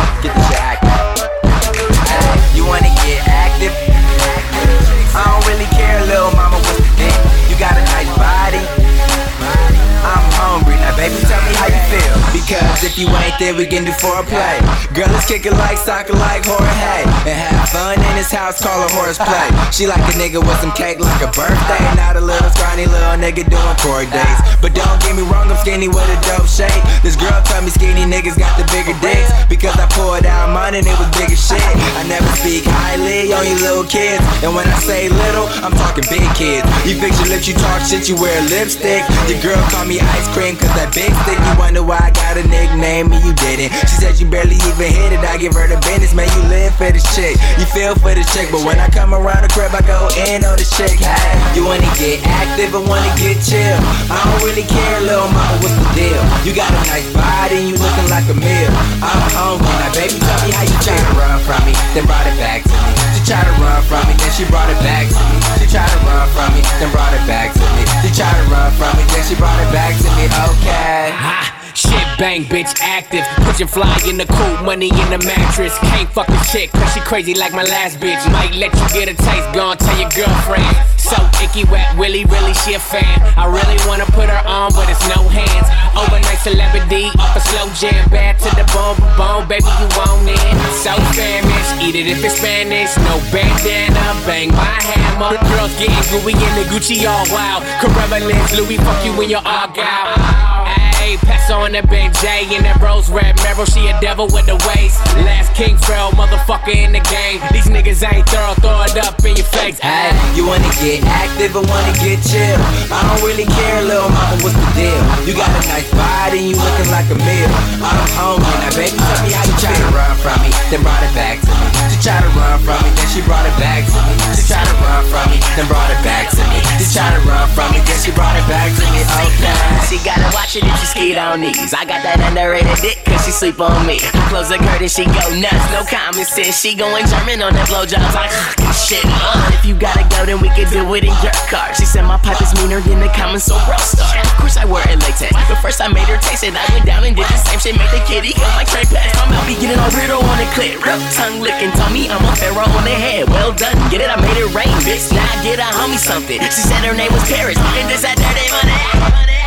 Because 12.46 12.84
if 12.84 12.98
you 12.98 13.08
ain't 13.08 13.38
there, 13.40 13.56
we 13.56 13.66
can 13.66 13.86
do 13.86 13.92
foreplay. 13.96 14.60
Girl, 14.92 15.08
let's 15.14 15.28
kick 15.30 15.46
it 15.46 15.54
like 15.54 15.78
soccer, 15.78 16.14
like 16.14 16.44
Jorge. 16.44 17.06
And 17.24 17.38
have 17.38 17.70
fun 17.70 17.96
in 17.96 18.14
his 18.18 18.28
house, 18.28 18.60
call 18.60 18.76
a 18.84 18.90
horseplay. 18.92 19.48
She 19.72 19.88
like 19.88 20.04
a 20.12 20.16
nigga 20.20 20.42
with 20.42 20.60
some 20.60 20.74
cake 20.74 21.00
like 21.00 21.22
a 21.22 21.32
birthday. 21.32 21.80
Not 21.96 22.18
a 22.18 22.22
little 22.22 22.50
scrawny 22.52 22.86
little 22.86 23.16
nigga 23.16 23.48
doing 23.48 23.78
court 23.80 24.10
days. 24.12 24.40
But 24.60 24.76
don't 24.76 25.00
get 25.00 25.16
me 25.16 25.24
wrong, 25.30 25.48
I'm 25.48 25.58
skinny 25.64 25.88
with 25.88 26.04
a 26.04 26.18
dope 26.28 26.50
shape. 26.50 26.82
This 27.06 27.16
girl 27.16 27.34
told 27.48 27.64
me 27.64 27.72
skinny 27.72 28.04
niggas 28.04 28.36
got 28.36 28.58
the 28.60 28.66
bigger 28.74 28.98
dicks. 29.00 29.32
Because 29.48 29.78
I 29.80 29.88
poured 29.94 30.26
out 30.26 30.52
money 30.52 30.82
and 30.82 30.88
it 30.88 30.98
was 30.98 31.08
bigger 31.16 31.38
shit. 31.38 31.62
I 31.96 32.04
never 32.10 32.28
speak 32.42 32.66
highly 32.68 33.32
on 33.32 33.46
you 33.48 33.56
little 33.64 33.88
kids. 33.88 34.20
And 34.44 34.52
when 34.58 34.68
I 34.68 34.78
say 34.82 35.08
little, 35.08 35.48
I'm 35.64 35.72
talking 35.78 36.04
big 36.10 36.28
kids. 36.36 36.68
You 36.84 37.00
fix 37.00 37.16
your 37.22 37.30
lips, 37.32 37.48
you 37.48 37.56
talk 37.56 37.86
shit, 37.86 38.10
you 38.10 38.20
wear 38.20 38.36
lipstick. 38.50 39.06
Your 39.30 39.40
girl 39.40 39.62
call 39.72 39.86
me 39.86 40.02
ice 40.02 40.28
cream 40.36 40.58
cause 40.58 40.74
that 40.76 40.92
big 40.92 41.14
stick. 41.24 41.40
You 41.40 41.54
wonder 41.56 41.84
why 41.84 42.00
I 42.02 42.12
got 42.12 42.31
a 42.38 42.46
nickname 42.48 43.12
and 43.12 43.24
you 43.24 43.34
didn't. 43.34 43.72
She 43.88 43.96
said 44.00 44.20
you 44.20 44.28
barely 44.30 44.56
even 44.56 44.90
hit 44.92 45.12
it. 45.16 45.20
I 45.26 45.38
give 45.38 45.54
her 45.54 45.68
the 45.68 45.80
business, 45.84 46.14
man. 46.14 46.30
You 46.36 46.44
live 46.48 46.76
for 46.76 46.92
this 46.92 47.04
chick. 47.16 47.36
You 47.60 47.66
feel 47.66 47.96
for 47.96 48.14
this 48.14 48.28
chick. 48.32 48.52
But 48.52 48.64
when 48.64 48.80
I 48.80 48.88
come 48.90 49.14
around 49.14 49.44
the 49.44 49.52
crib, 49.52 49.72
I 49.74 49.82
go 49.84 50.08
in 50.30 50.44
on 50.44 50.56
the 50.56 50.68
chick. 50.68 51.00
Hey, 51.02 51.34
you 51.56 51.66
wanna 51.66 51.90
get 51.98 52.22
active 52.28 52.76
or 52.76 52.84
wanna 52.84 53.12
get 53.20 53.40
chill? 53.44 53.78
I 54.12 54.18
don't 54.24 54.44
really 54.48 54.68
care, 54.68 55.00
little 55.02 55.28
mama, 55.32 55.60
what's 55.64 55.76
the 55.76 55.88
deal? 55.98 56.22
You 56.46 56.52
got 56.56 56.72
a 56.72 56.82
nice 56.88 57.08
body 57.14 57.62
and 57.62 57.68
you 57.72 57.76
looking 57.78 58.08
like 58.12 58.28
a 58.30 58.36
meal. 58.38 58.72
I'm 59.02 59.22
hungry. 59.36 59.68
Now, 59.82 59.92
baby, 59.96 60.18
tell 60.20 60.40
me 60.46 60.52
how 60.54 60.66
you 60.66 60.78
try 60.82 60.98
to 60.98 61.12
run 61.18 61.38
from 61.44 61.62
me, 61.66 61.74
then 61.94 62.06
brought 62.06 62.28
it 62.28 62.38
back 62.38 62.64
to 62.64 62.76
me. 62.76 62.92
She 63.16 63.22
tried 63.28 63.46
to 63.46 63.56
run 63.62 63.82
from 63.86 64.04
me, 64.08 64.14
then 64.18 64.32
she 64.34 64.44
brought 64.50 64.70
it 64.70 64.80
back 64.82 65.06
to 65.10 65.22
me. 65.30 65.38
She 65.62 65.68
tried 65.70 65.90
to 65.90 66.00
run 66.08 66.26
from 66.34 66.50
me, 66.56 66.62
then 66.80 66.90
brought 66.92 67.14
it 67.14 67.24
back 67.28 67.54
to 67.54 67.66
me. 67.76 67.84
She 68.02 68.10
tried 68.14 68.36
to 68.36 68.46
run 68.50 68.72
from 68.80 68.98
me, 68.98 69.04
then 69.14 69.24
she 69.24 69.36
brought 69.36 69.60
it 69.62 69.70
back 69.72 69.94
to 70.00 70.10
me. 70.18 70.26
Okay. 70.58 71.61
Shit 71.74 72.04
bang, 72.20 72.44
bitch, 72.44 72.76
active. 72.82 73.24
Pushing 73.48 73.68
fly 73.68 73.96
in 74.08 74.18
the 74.18 74.26
coop, 74.26 74.66
money 74.66 74.90
in 74.90 75.08
the 75.10 75.20
mattress. 75.24 75.78
Can't 75.80 76.10
fuck 76.10 76.28
a 76.28 76.40
chick, 76.52 76.72
cause 76.72 76.94
she 76.94 77.00
crazy 77.02 77.34
like 77.34 77.54
my 77.54 77.64
last 77.64 78.00
bitch. 78.00 78.20
Might 78.32 78.56
let 78.56 78.74
you 78.76 78.88
get 78.92 79.08
a 79.08 79.16
taste, 79.16 79.48
gon' 79.54 79.78
tell 79.78 79.98
your 79.98 80.10
girlfriend. 80.12 80.68
So 81.00 81.16
icky 81.44 81.64
wet, 81.72 81.98
Willie, 81.98 82.26
really, 82.26 82.54
she 82.54 82.74
a 82.76 82.80
fan. 82.80 83.20
I 83.38 83.48
really 83.48 83.80
wanna 83.88 84.06
put 84.12 84.28
her 84.28 84.44
on, 84.48 84.72
but 84.76 84.90
it's 84.90 85.02
no 85.16 85.24
hands. 85.32 85.68
Overnight 85.96 86.40
celebrity, 86.44 87.08
off 87.20 87.36
a 87.36 87.42
slow 87.42 87.68
jam, 87.80 88.04
bad 88.10 88.40
to 88.40 88.50
the 88.56 88.68
bone, 88.76 89.00
bone, 89.16 89.48
baby, 89.48 89.72
you 89.80 89.88
want 89.96 90.28
it. 90.28 90.40
So 90.84 90.92
Spanish, 91.16 91.68
eat 91.84 91.96
it 91.96 92.08
if 92.08 92.24
it's 92.24 92.36
Spanish. 92.36 92.96
No 93.08 93.16
bandana, 93.32 94.16
bang 94.28 94.52
my 94.52 94.76
hammer. 94.84 95.40
Girls 95.48 95.72
getting 95.80 96.04
gooey 96.12 96.36
in 96.36 96.54
the 96.60 96.68
Gucci 96.68 97.08
all 97.08 97.26
wild. 97.32 97.64
Correlance, 97.80 98.56
Louis, 98.56 98.78
fuck 98.78 99.06
you 99.06 99.16
when 99.16 99.30
you're 99.30 99.46
all 99.46 99.72
out. 99.80 100.81
Ayy, 101.12 101.20
pass 101.28 101.52
on 101.52 101.72
that 101.76 101.90
Big 101.92 102.14
J 102.24 102.48
and 102.56 102.64
that 102.64 102.80
rose 102.80 103.12
red 103.12 103.36
Meryl, 103.44 103.68
she 103.68 103.88
a 103.92 103.96
devil 104.00 104.32
with 104.32 104.48
the 104.48 104.56
waist. 104.72 104.96
Last 105.28 105.52
King 105.54 105.76
Pharaoh, 105.76 106.12
motherfucker 106.16 106.72
in 106.72 106.96
the 106.96 107.04
game. 107.12 107.44
These 107.52 107.68
niggas 107.68 108.00
ain't 108.08 108.24
thorough, 108.32 108.56
throw 108.64 108.80
it 108.88 108.96
up 108.96 109.20
in 109.28 109.36
your 109.36 109.48
face. 109.52 109.80
Hey, 109.80 110.16
you 110.36 110.48
wanna 110.48 110.72
get 110.80 111.04
active 111.04 111.56
or 111.56 111.68
wanna 111.68 111.92
get 112.00 112.24
chill? 112.24 112.60
I 112.92 113.00
don't 113.04 113.24
really 113.28 113.44
care, 113.44 113.84
little 113.84 114.08
mama, 114.08 114.40
what's 114.40 114.56
the 114.56 114.68
deal? 114.80 115.04
You 115.28 115.36
got 115.36 115.52
a 115.52 115.62
nice 115.68 115.90
body 115.92 116.48
and 116.48 116.48
you 116.52 116.56
looking 116.56 116.90
like 116.92 117.08
a 117.12 117.18
meal. 117.20 117.52
I'm 117.84 118.08
hungry, 118.16 118.56
now 118.64 118.72
baby, 118.72 118.96
tell 118.96 119.20
me 119.28 119.32
how 119.36 119.44
you 119.44 119.56
try 119.60 119.76
to 119.76 119.90
run 119.92 120.16
from 120.24 120.40
me, 120.48 120.50
then 120.72 120.80
brought 120.80 121.04
it 121.04 121.12
back 121.12 121.44
to 121.44 121.52
me. 121.52 121.68
She 121.92 121.98
tried 122.00 122.24
to 122.24 122.32
run 122.40 122.56
from 122.64 122.80
me, 122.88 122.90
then 122.96 123.08
she 123.12 123.20
brought 123.28 123.44
it 123.44 123.56
back 123.60 123.84
to 123.84 124.00
me. 124.08 124.16
She 124.32 124.48
tried 124.48 124.64
to 124.64 124.76
run 124.80 125.04
from 125.12 125.28
me, 125.28 125.38
then 125.60 125.68
brought 125.68 125.92
it 125.92 126.00
back 126.08 126.32
to 126.32 126.44
me. 126.48 126.60
She 126.80 126.88
tried 126.88 127.20
to 127.20 127.22
run 127.28 127.46
from 127.52 127.68
me, 127.76 127.84
then 127.84 128.00
she 128.00 128.16
brought 128.16 128.40
it 128.40 128.48
back 128.48 128.72
to 128.72 128.86
me. 128.96 129.04
Okay. 129.04 129.60
She 129.92 130.00
gotta 130.08 130.32
watch 130.32 130.56
it 130.56 130.64
if 130.64 130.78
she 130.80 130.88
skate 131.02 131.18
on 131.18 131.42
knees. 131.42 131.74
I 131.74 131.82
got 131.82 132.06
that 132.06 132.22
underrated 132.22 132.78
dick 132.78 133.02
cause 133.10 133.26
she 133.26 133.34
sleep 133.34 133.58
on 133.58 133.74
me. 133.90 133.98
I 133.98 134.22
close 134.30 134.54
the 134.54 134.62
curtain, 134.62 134.86
she 134.86 135.10
go 135.10 135.26
nuts. 135.42 135.66
No 135.74 135.82
common 135.90 136.26
sense. 136.26 136.62
She 136.62 136.78
going 136.78 137.10
German 137.10 137.42
on 137.42 137.58
that 137.58 137.66
blowjobs 137.66 138.14
like 138.14 138.30
shit. 138.70 139.02
Uh, 139.10 139.50
if 139.58 139.66
you 139.66 139.74
gotta 139.74 140.06
go, 140.14 140.30
then 140.30 140.38
we 140.38 140.54
can 140.54 140.70
do 140.70 140.86
it 140.94 141.02
in 141.02 141.16
your 141.26 141.34
car. 141.50 141.74
She 141.74 141.90
said 141.90 142.06
my 142.06 142.22
pipe 142.22 142.38
is 142.38 142.54
meaner 142.62 142.80
than 142.86 143.02
the 143.02 143.10
common 143.18 143.42
so 143.42 143.58
bro 143.66 143.78
star. 143.82 144.14
Of 144.14 144.38
course 144.38 144.58
I 144.62 144.66
wear 144.70 144.86
it. 144.86 145.02
But 145.02 145.58
first 145.66 145.82
I 145.82 145.90
made 145.90 146.06
her 146.06 146.22
taste 146.22 146.46
it. 146.46 146.54
I 146.54 146.66
went 146.70 146.86
down 146.86 147.02
and 147.02 147.18
did 147.18 147.26
the 147.26 147.40
same 147.50 147.58
shit. 147.58 147.74
Make 147.82 147.90
the 147.90 148.04
kitty 148.06 148.38
go 148.38 148.46
like 148.54 148.70
Trey 148.70 148.86
Pass. 148.86 149.10
I'm 149.18 149.34
out 149.34 149.46
be 149.50 149.58
getting 149.58 149.82
all 149.82 149.90
weirdo 149.98 150.22
on 150.22 150.38
the 150.38 150.48
clip. 150.54 150.78
Real 150.86 151.02
tongue 151.18 151.42
licking. 151.42 151.74
Me 151.92 152.08
I'm 152.08 152.24
a 152.24 152.32
pharaoh 152.38 152.70
on 152.78 152.86
the 152.86 152.94
head. 152.94 153.28
Well 153.28 153.52
done. 153.52 153.76
Get 153.90 154.00
it? 154.00 154.08
I 154.08 154.16
made 154.22 154.38
it 154.38 154.48
rain, 154.54 154.72
bitch. 154.86 155.12
Now 155.12 155.28
get 155.44 155.60
a 155.60 155.68
homie 155.76 155.98
something. 156.00 156.40
She 156.40 156.62
said 156.64 156.86
her 156.86 156.96
name 156.96 157.12
was 157.12 157.26
Paris. 157.28 157.58
And 157.58 157.90
this 157.90 158.06
that 158.06 158.16
dirty 158.16 158.48
money. 158.54 159.32
Please 159.32 159.41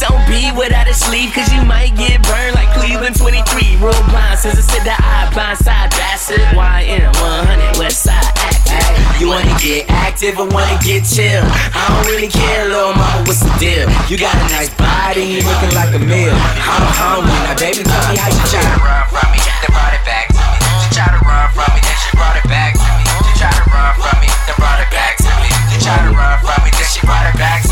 don't 0.00 0.24
be 0.24 0.48
without 0.56 0.88
a 0.88 0.96
sleeve, 0.96 1.28
cause 1.36 1.52
you 1.52 1.60
might 1.60 1.92
get 1.92 2.24
burned 2.24 2.56
like 2.56 2.72
Cleveland 2.72 3.20
23. 3.20 3.76
Real 3.84 3.92
blind, 4.08 4.40
since 4.40 4.56
I 4.56 4.64
said 4.64 4.84
the 4.88 4.96
eye, 4.96 5.28
blind 5.36 5.60
side, 5.60 5.92
it. 5.92 6.40
YN 6.56 7.04
100, 7.04 7.76
West 7.76 8.08
Side, 8.08 8.24
act. 8.40 9.20
You 9.20 9.28
wanna 9.28 9.52
get 9.60 9.84
active 9.92 10.40
or 10.40 10.48
wanna 10.48 10.80
get 10.80 11.04
chill? 11.04 11.44
I 11.44 11.84
don't 11.92 12.08
really 12.08 12.32
care, 12.32 12.64
little 12.64 12.96
mama, 12.96 13.28
what's 13.28 13.44
the 13.44 13.52
deal? 13.60 13.84
You 14.08 14.16
got 14.16 14.32
a 14.32 14.46
nice 14.48 14.72
body 14.72 15.36
you 15.36 15.44
looking 15.44 15.76
like 15.76 15.92
a 15.92 16.00
meal. 16.00 16.32
I'm 16.32 16.86
hungry, 16.96 17.36
now 17.44 17.56
baby, 17.60 17.84
tell 17.84 18.00
me 18.08 18.16
how 18.16 18.32
you 18.32 18.40
try 18.48 18.64
to 18.64 18.80
run 18.80 19.04
from 19.12 19.28
me, 19.36 19.40
then 19.44 19.68
brought 19.68 19.92
it 19.92 20.04
back 20.08 20.32
to 20.32 20.40
me. 20.40 20.56
She 20.80 20.88
tried 20.96 21.12
to 21.12 21.20
run 21.20 21.44
from 21.52 21.68
me, 21.76 21.80
then 21.84 21.96
she 22.00 22.08
brought 22.16 22.40
it 22.40 22.46
back 22.48 22.72
to 22.72 22.88
me. 22.88 23.04
She 23.28 23.32
tried 23.36 23.52
to 23.52 23.64
run 23.68 23.92
from 24.00 24.16
me, 24.16 24.28
then 24.48 24.56
brought 24.56 24.80
it 24.80 24.88
back 24.96 25.20
to 25.20 25.30
me. 25.44 25.50
She 25.68 25.76
tried 25.84 26.08
to 26.08 26.12
run 26.16 26.36
from 26.40 26.58
me, 26.64 26.70
then 26.72 26.88
she 26.88 27.04
brought 27.04 27.28
it 27.28 27.36
back 27.36 27.60
to 27.60 27.68
me. 27.68 27.69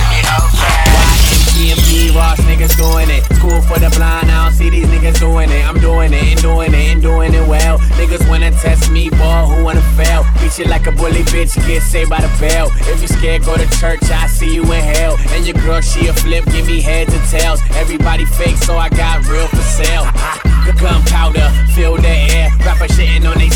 Okay. 2.19 2.49
Niggas 2.49 2.77
doing 2.77 3.09
it. 3.11 3.23
School 3.37 3.61
for 3.63 3.79
the 3.79 3.91
blind, 3.97 4.31
I 4.31 4.45
don't 4.45 4.53
see 4.53 4.71
these 4.71 4.87
niggas 4.87 5.21
doing 5.21 5.51
it. 5.51 5.65
I'm 5.69 5.79
doing 5.81 6.13
it 6.13 6.23
and 6.23 6.41
doing 6.41 6.75
it 6.75 6.93
and 6.93 7.01
doing 7.01 7.33
it 7.35 7.47
well. 7.47 7.79
Niggas 7.99 8.29
wanna 8.29 8.51
test 8.51 8.91
me, 8.91 9.11
boy, 9.11 9.47
who 9.47 9.63
wanna 9.63 9.83
fail? 9.97 10.25
Beat 10.41 10.59
you 10.59 10.65
like 10.65 10.87
a 10.87 10.93
bully 10.93 11.23
bitch, 11.31 11.55
get 11.67 11.83
saved 11.83 12.11
by 12.11 12.21
the 12.21 12.31
bell. 12.41 12.71
If 12.91 13.01
you 13.01 13.09
scared, 13.09 13.45
go 13.45 13.57
to 13.57 13.69
church, 13.79 14.03
I 14.11 14.27
see 14.27 14.53
you 14.55 14.63
in 14.65 14.83
hell. 14.95 15.17
And 15.31 15.47
your 15.47 15.57
girl, 15.63 15.81
she 15.81 16.09
a 16.09 16.13
flip, 16.13 16.45
give 16.47 16.67
me 16.67 16.81
heads 16.81 17.15
and 17.15 17.25
tails. 17.29 17.61
Everybody 17.77 18.25
fake, 18.25 18.57
so 18.57 18.77
I 18.77 18.89
got 18.89 19.27
real 19.29 19.47
for 19.49 19.63
sale. 19.63 20.07
Gunpowder, 20.79 21.48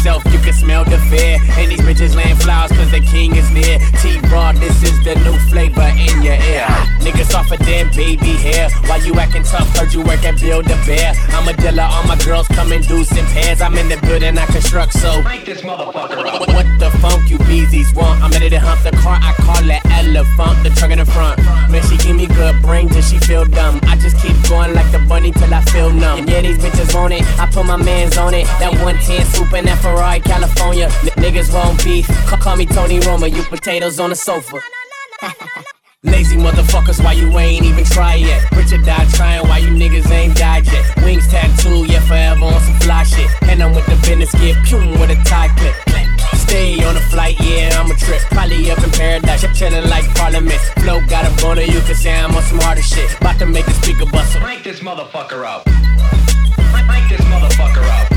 fill 0.02 0.18
the 0.18 0.32
air. 0.32 0.32
Rapper 0.32 0.32
shitting 0.32 0.32
on 0.32 0.32
they 0.32 0.32
shelf, 0.32 0.32
you 0.32 0.38
can 0.40 0.52
smell 0.52 0.84
the 0.84 0.98
fear. 1.10 1.38
And 1.58 1.70
these 1.70 1.80
bitches 1.80 2.14
laying 2.14 2.36
flowers 2.36 2.72
cause 2.72 2.90
the 2.90 3.00
king 3.00 3.36
is 3.36 3.50
near. 3.50 3.78
T-Raw, 4.00 4.52
this 4.52 4.82
is 4.82 4.96
the 5.04 5.14
new 5.24 5.38
flavor 5.50 5.90
in 5.94 6.22
your 6.22 6.34
ear. 6.34 6.66
Niggas 7.00 7.34
off 7.34 7.50
a 7.50 7.56
damn 7.58 7.90
baby 7.90 8.34
hair. 8.38 8.70
Why 8.86 8.96
you 8.96 9.14
acting 9.14 9.42
tough? 9.42 9.68
Heard 9.76 9.92
you 9.92 10.02
work 10.02 10.24
at 10.24 10.40
Build 10.40 10.66
a 10.66 10.76
Bear. 10.86 11.14
I'm 11.30 11.48
a 11.48 11.52
dealer, 11.54 11.82
all 11.82 12.04
my 12.04 12.16
girls 12.18 12.48
come 12.48 12.72
in 12.72 12.82
deuce 12.82 13.10
in 13.16 13.24
pairs. 13.26 13.60
I'm 13.60 13.76
in 13.78 13.88
the 13.88 13.96
building, 13.98 14.38
I 14.38 14.46
construct, 14.46 14.92
so. 14.92 15.22
Break 15.22 15.44
this 15.44 15.62
motherfucker 15.62 16.26
up. 16.26 16.40
What, 16.40 16.48
what 16.54 16.66
the 16.78 16.90
funk 16.98 17.30
you 17.30 17.38
beezies 17.38 17.94
want? 17.94 18.22
I'm 18.22 18.30
ready 18.30 18.50
to 18.50 18.60
hump 18.60 18.82
the 18.82 18.96
car, 18.98 19.18
I 19.20 19.32
call 19.34 19.68
it 19.68 19.82
elephant, 20.02 20.62
the 20.62 20.70
trunk 20.70 20.92
in 20.92 20.98
the 20.98 21.06
front. 21.06 21.38
Man, 21.70 21.82
she 21.88 21.96
give 21.98 22.16
me 22.16 22.26
good 22.26 22.60
brain 22.62 22.88
till 22.88 23.02
she 23.02 23.18
feel 23.18 23.44
dumb. 23.44 23.80
I 23.84 23.96
just 23.96 24.16
keep 24.22 24.36
going 24.48 24.74
like 24.74 24.90
the 24.92 24.98
bunny 25.08 25.32
till 25.32 25.52
I 25.52 25.62
feel 25.62 25.90
numb. 25.90 26.20
And 26.20 26.28
yeah, 26.28 26.42
these 26.42 26.58
bitches 26.58 26.94
want 26.94 27.12
it, 27.14 27.22
I 27.38 27.46
put 27.46 27.66
my 27.66 27.76
mans 27.76 28.18
on 28.18 28.34
it. 28.34 28.46
That 28.60 28.72
110 28.72 29.26
swoop 29.26 29.52
in 29.54 29.64
that 29.66 29.78
Ferrari, 29.92 30.20
California. 30.20 30.86
N- 31.04 31.12
niggas 31.22 31.52
want 31.52 31.84
beef, 31.84 32.08
call, 32.26 32.38
call 32.38 32.56
me 32.56 32.64
Tony 32.64 32.98
Roma, 33.00 33.26
you 33.28 33.42
potatoes 33.42 34.00
on 34.00 34.10
the 34.10 34.16
sofa. 34.16 34.58
Lazy 36.02 36.36
motherfuckers, 36.36 37.02
why 37.04 37.12
you 37.12 37.28
ain't 37.38 37.64
even 37.64 37.84
try 37.84 38.14
yet? 38.14 38.50
Richard 38.52 38.84
died 38.84 39.08
trying, 39.10 39.46
why 39.48 39.58
you 39.58 39.68
niggas 39.68 40.10
ain't 40.10 40.34
died 40.36 40.64
yet? 40.66 40.84
Wings 41.04 41.28
tattoo, 41.28 41.84
yeah, 41.84 42.00
forever 42.00 42.46
on 42.46 42.60
some 42.60 42.78
fly 42.80 43.04
shit. 43.04 43.30
And 43.42 43.62
I'm 43.62 43.74
with 43.74 43.86
the 43.86 43.96
business, 44.08 44.32
get 44.40 44.56
pum 44.66 44.98
with 44.98 45.10
a 45.10 45.18
tie 45.28 45.48
clip. 45.58 45.76
Stay 46.40 46.82
on 46.84 46.94
the 46.94 47.00
flight, 47.12 47.36
yeah, 47.40 47.76
I'm 47.78 47.90
a 47.90 47.94
trip. 47.94 48.20
Probably 48.32 48.70
up 48.70 48.82
in 48.82 48.90
paradise, 48.90 49.44
chillin' 49.44 49.88
like 49.90 50.06
Parliament. 50.16 50.60
Flow 50.82 51.00
got 51.06 51.24
a 51.24 51.42
boner, 51.42 51.62
you 51.62 51.80
can 51.82 51.94
say 51.94 52.18
I'm 52.18 52.34
on 52.34 52.42
some 52.44 52.58
harder 52.60 52.82
shit. 52.82 53.14
About 53.20 53.38
to 53.40 53.46
make 53.46 53.66
the 53.66 53.74
speaker 53.74 54.06
bustle. 54.06 54.40
Break 54.40 54.64
this 54.64 54.80
motherfucker 54.80 55.44
up. 55.44 55.64
Break 55.64 57.08
this 57.08 57.20
motherfucker 57.28 57.84
up. 58.00 58.11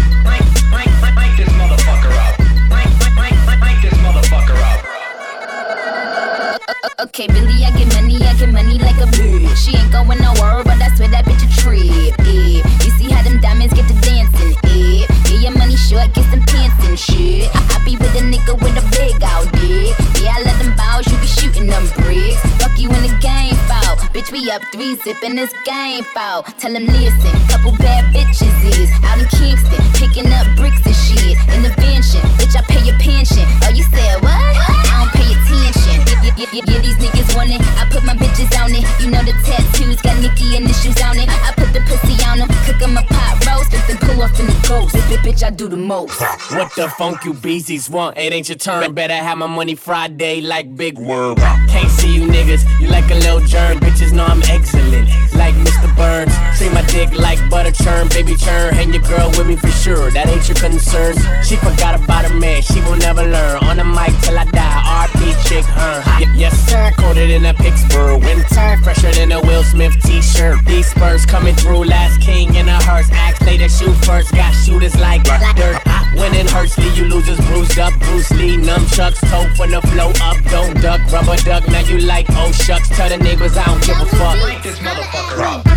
Okay, 7.16 7.28
Billy, 7.28 7.64
I 7.64 7.72
get 7.72 7.88
money, 7.96 8.18
I 8.18 8.34
get 8.34 8.52
money 8.52 8.78
like 8.78 8.98
a 8.98 9.08
bitch. 9.08 9.56
She 9.56 9.78
ain't 9.78 9.90
going 9.90 10.20
nowhere, 10.20 10.66
but 10.66 10.82
I 10.84 10.94
swear 10.98 11.08
that 11.16 11.24
bitch 11.24 11.48
a 11.48 11.62
trip. 11.64 11.80
Eh. 12.28 12.60
You 12.84 12.92
see 13.00 13.10
how 13.10 13.24
them 13.24 13.40
diamonds 13.40 13.74
get 13.74 13.88
to 13.88 13.96
dancing? 14.04 14.52
Yeah, 14.68 15.08
your 15.46 15.54
money 15.62 15.78
short, 15.78 16.10
get 16.18 16.26
some 16.34 16.42
pants 16.50 16.74
and 16.90 16.98
shit. 16.98 17.46
I, 17.54 17.78
I 17.78 17.86
be 17.86 17.94
with 18.02 18.18
a 18.18 18.24
nigga 18.26 18.58
with 18.58 18.74
a 18.82 18.86
big 18.90 19.22
out 19.22 19.46
dick. 19.62 19.94
Yeah, 20.18 20.34
I 20.34 20.42
let 20.42 20.58
them 20.58 20.74
bows, 20.74 21.06
you 21.06 21.18
be 21.22 21.30
shooting 21.30 21.70
them 21.70 21.86
bricks. 22.02 22.42
Fuck 22.58 22.74
you 22.82 22.90
in 22.90 23.02
the 23.06 23.14
game 23.22 23.54
foul. 23.70 23.94
Bitch, 24.10 24.34
we 24.34 24.50
up 24.50 24.66
three, 24.74 24.98
zipping 25.06 25.38
this 25.38 25.54
game 25.64 26.04
foul. 26.18 26.42
Tell 26.58 26.74
them 26.74 26.90
listen, 26.90 27.30
couple 27.46 27.78
bad 27.78 28.10
bitches 28.10 28.58
is 28.74 28.90
out 29.06 29.22
in 29.22 29.30
Kingston, 29.30 29.78
picking 29.94 30.34
up 30.34 30.50
bricks 30.58 30.82
and 30.82 30.98
shit. 30.98 31.38
In 31.54 31.62
the 31.62 31.70
mansion, 31.78 32.26
bitch, 32.42 32.58
I 32.58 32.66
pay 32.66 32.82
your 32.82 32.98
pension. 32.98 33.46
Oh, 33.62 33.70
you 33.70 33.86
said 33.94 34.18
what? 34.26 34.34
I 34.34 34.98
don't 34.98 35.14
pay 35.14 35.30
attention. 35.30 36.02
Yeah, 36.26 36.42
yeah, 36.42 36.50
yeah, 36.58 36.66
yeah, 36.74 36.82
these 36.82 36.98
niggas 36.98 37.30
want 37.38 37.54
it. 37.54 37.62
I 37.78 37.86
put 37.94 38.02
my 38.02 38.18
bitches 38.18 38.50
on 38.58 38.74
it. 38.74 38.82
You 38.98 39.14
know 39.14 39.22
the 39.22 39.38
tattoos 39.46 40.02
got 40.02 40.18
Nicki 40.18 40.58
initials 40.58 40.98
on 41.06 41.22
it. 41.22 41.30
I 41.30 41.54
put 41.54 41.70
the 41.70 41.86
pussy 41.86 42.18
on 42.26 42.42
them, 42.42 42.50
cook 42.66 42.82
'em 42.82 42.98
a 42.98 43.06
pot 43.06 43.35
roast, 43.48 43.72
but 43.72 43.84
then 43.88 43.98
pull 43.98 44.22
off 44.22 44.40
in 44.40 44.48
the 44.48 44.66
ghost. 44.68 44.96
Bitch, 44.96 45.18
bitch, 45.20 45.44
I 45.44 45.50
do 45.50 45.68
the 45.68 45.78
most. 45.78 46.20
What 46.52 46.74
the 46.76 46.90
funk 46.98 47.26
you 47.26 47.34
beezies 47.34 47.90
want? 47.90 48.18
It 48.18 48.34
ain't 48.34 48.50
your 48.50 48.58
turn. 48.58 48.94
Better 48.94 49.14
have 49.14 49.38
my 49.38 49.48
money 49.48 49.76
Friday 49.76 50.42
like 50.42 50.76
Big 50.76 50.98
Worm. 50.98 51.36
Can't 51.36 51.90
see 51.90 52.16
you 52.16 52.28
niggas, 52.28 52.64
you 52.80 52.88
like 52.88 53.10
a 53.12 53.16
little 53.16 53.42
germ. 53.42 53.80
Bitches 53.80 54.12
know 54.14 54.26
I'm 54.26 54.42
excellent, 54.44 55.10
like 55.36 55.56
Mr. 55.56 55.90
Burns. 55.96 56.34
Treat 56.58 56.72
my 56.74 56.82
dick 56.88 57.12
like 57.18 57.40
butter 57.50 57.72
churn, 57.72 58.08
baby 58.10 58.36
churn. 58.36 58.74
Hang 58.74 58.94
your 58.94 59.02
girl 59.04 59.30
with 59.38 59.48
me 59.48 59.56
for 59.56 59.72
sure, 59.72 60.12
that 60.12 60.28
ain't 60.28 60.48
your 60.48 60.58
concern. 60.58 61.16
She 61.44 61.56
forgot 61.58 61.96
about 61.96 62.26
a 62.26 62.34
man, 62.34 62.62
she 62.62 62.82
will 62.82 62.98
never 62.98 63.24
learn. 63.24 63.64
On 63.64 63.78
the 63.78 63.84
mic 63.84 64.14
till 64.24 64.38
I 64.38 64.46
die, 64.46 65.08
RP 65.08 65.34
chick, 65.48 65.66
her. 65.66 66.04
Y- 66.20 66.34
yes, 66.36 66.54
sir, 66.70 66.92
coated 66.98 67.30
in 67.30 67.46
a 67.46 67.54
Pittsburgh 67.54 68.24
winter. 68.24 68.78
Fresher 68.84 69.12
than 69.12 69.32
a 69.32 69.42
Will 69.42 69.64
Smith 69.64 69.96
t 70.04 70.22
shirt. 70.22 70.58
These 70.66 70.88
Spurs 70.92 71.26
coming 71.26 71.56
through, 71.56 71.86
last 71.86 72.22
king 72.22 72.56
in 72.56 72.68
a 72.70 72.78
hearse. 72.84 73.10
Axe 73.12 73.42
later, 73.42 73.70
shoot 73.70 73.96
first, 74.06 74.32
got 74.32 74.52
shooters 74.54 74.96
like 75.00 75.24
dirt. 75.24 75.82
When 76.16 76.34
it 76.34 76.50
hurts, 76.50 76.78
leave 76.78 76.98
you 76.98 77.06
losers 77.06 77.40
bruised 77.48 77.78
up. 77.78 77.94
Bruce 78.00 78.32
Lee, 78.32 78.58
nunchucks, 78.58 79.20
toe 79.30 79.48
for 79.56 79.68
the 79.68 79.82
flow 79.90 80.12
up. 80.22 80.38
Don't 80.50 80.80
duck, 80.82 81.02
rubber 81.12 81.36
duck. 81.44 81.68
Now 81.68 81.82
you 81.82 82.00
like, 82.00 82.26
oh 82.32 82.52
shucks. 82.52 82.90
Tell 82.90 83.10
the 83.10 83.18
neighbors 83.18 83.58
I 83.58 83.66
don't 83.66 83.84
give 83.84 84.00
a 84.00 84.06
fuck. 84.06 84.64
This 84.64 84.80
motherfucker 84.80 85.25
motherfucker 85.26 85.44
up. 85.44 85.76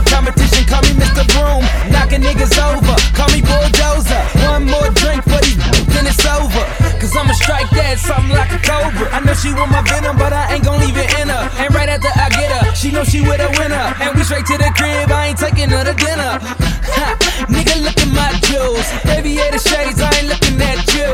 Competition, 0.00 0.64
call 0.64 0.82
me 0.82 0.96
Mr. 0.96 1.24
Broom. 1.32 1.62
Knocking 1.92 2.22
niggas 2.22 2.56
over, 2.56 2.96
call 3.14 3.28
me 3.30 3.42
Bulldozer. 3.42 4.20
One 4.48 4.64
more 4.64 4.90
drink 4.96 5.22
for 5.24 5.38
these, 5.44 5.56
then 5.92 6.06
it's 6.06 6.24
over. 6.26 6.64
Cause 6.98 7.14
I'ma 7.16 7.32
strike 7.32 7.68
that 7.70 7.98
something 7.98 8.32
like 8.32 8.50
a 8.50 8.58
cobra. 8.58 9.08
I 9.12 9.20
know 9.20 9.34
she 9.34 9.52
want 9.52 9.70
my 9.70 9.82
venom, 9.82 10.16
but 10.16 10.32
I 10.32 10.54
ain't 10.54 10.64
gon' 10.64 10.80
leave 10.80 10.96
it 10.96 11.12
in 11.20 11.28
her. 11.28 11.50
And 11.58 11.74
right 11.74 11.88
after 11.88 12.08
I 12.08 12.28
get 12.30 12.50
her, 12.50 12.74
she 12.74 12.90
know 12.90 13.04
she 13.04 13.20
with 13.20 13.40
a 13.40 13.48
winner. 13.60 13.94
And 14.00 14.16
we 14.16 14.24
straight 14.24 14.46
to 14.46 14.56
the 14.58 14.72
crib, 14.76 15.10
I 15.10 15.28
ain't 15.28 15.38
taking 15.38 15.68
her 15.68 15.84
to 15.84 15.94
dinner. 15.94 16.69
Nigga, 17.48 17.82
look 17.82 17.98
at 17.98 18.10
my 18.12 18.30
jewels. 18.48 18.86
Aviator 19.06 19.58
shades, 19.58 20.00
I 20.00 20.10
ain't 20.18 20.28
looking 20.28 20.60
at 20.60 20.80
you. 20.94 21.10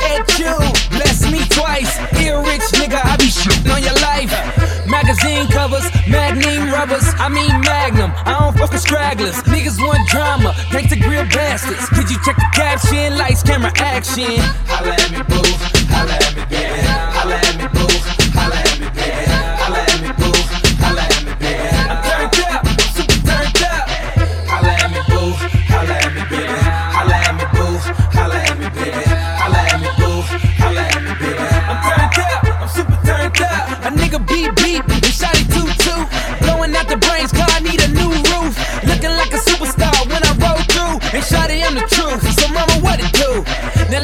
At 0.00 0.26
you, 0.38 0.54
bless 0.90 1.30
me 1.30 1.40
twice. 1.48 1.98
Ear 2.20 2.40
rich 2.42 2.66
nigga, 2.78 3.00
I 3.04 3.16
be 3.16 3.28
shitting 3.28 3.72
on 3.74 3.82
your 3.82 3.98
life. 4.00 4.32
Magazine 4.86 5.46
covers, 5.48 5.84
magnum 6.08 6.70
rubbers, 6.70 7.04
I 7.18 7.28
mean 7.28 7.60
magnum. 7.60 8.12
I 8.24 8.38
don't 8.40 8.56
fuck 8.56 8.72
with 8.72 8.80
stragglers. 8.80 9.36
Niggas 9.44 9.78
want 9.80 10.08
drama, 10.08 10.54
thanks 10.70 10.90
to 10.92 10.98
grill 10.98 11.24
bastards. 11.26 11.88
Could 11.90 12.10
you 12.10 12.18
check 12.24 12.36
the 12.36 12.48
caption? 12.54 13.16
Lights, 13.18 13.42
camera, 13.42 13.72
action. 13.76 14.40
Holla 14.66 14.92
at 14.92 15.10
me, 15.10 15.22
boo. 15.28 15.42
Holla 15.92 16.12
at 16.12 16.36
me, 16.36 16.44
baby. 16.48 16.86
Holla 16.86 17.34
at 17.34 17.56
me, 17.58 17.68
boo. 17.68 18.17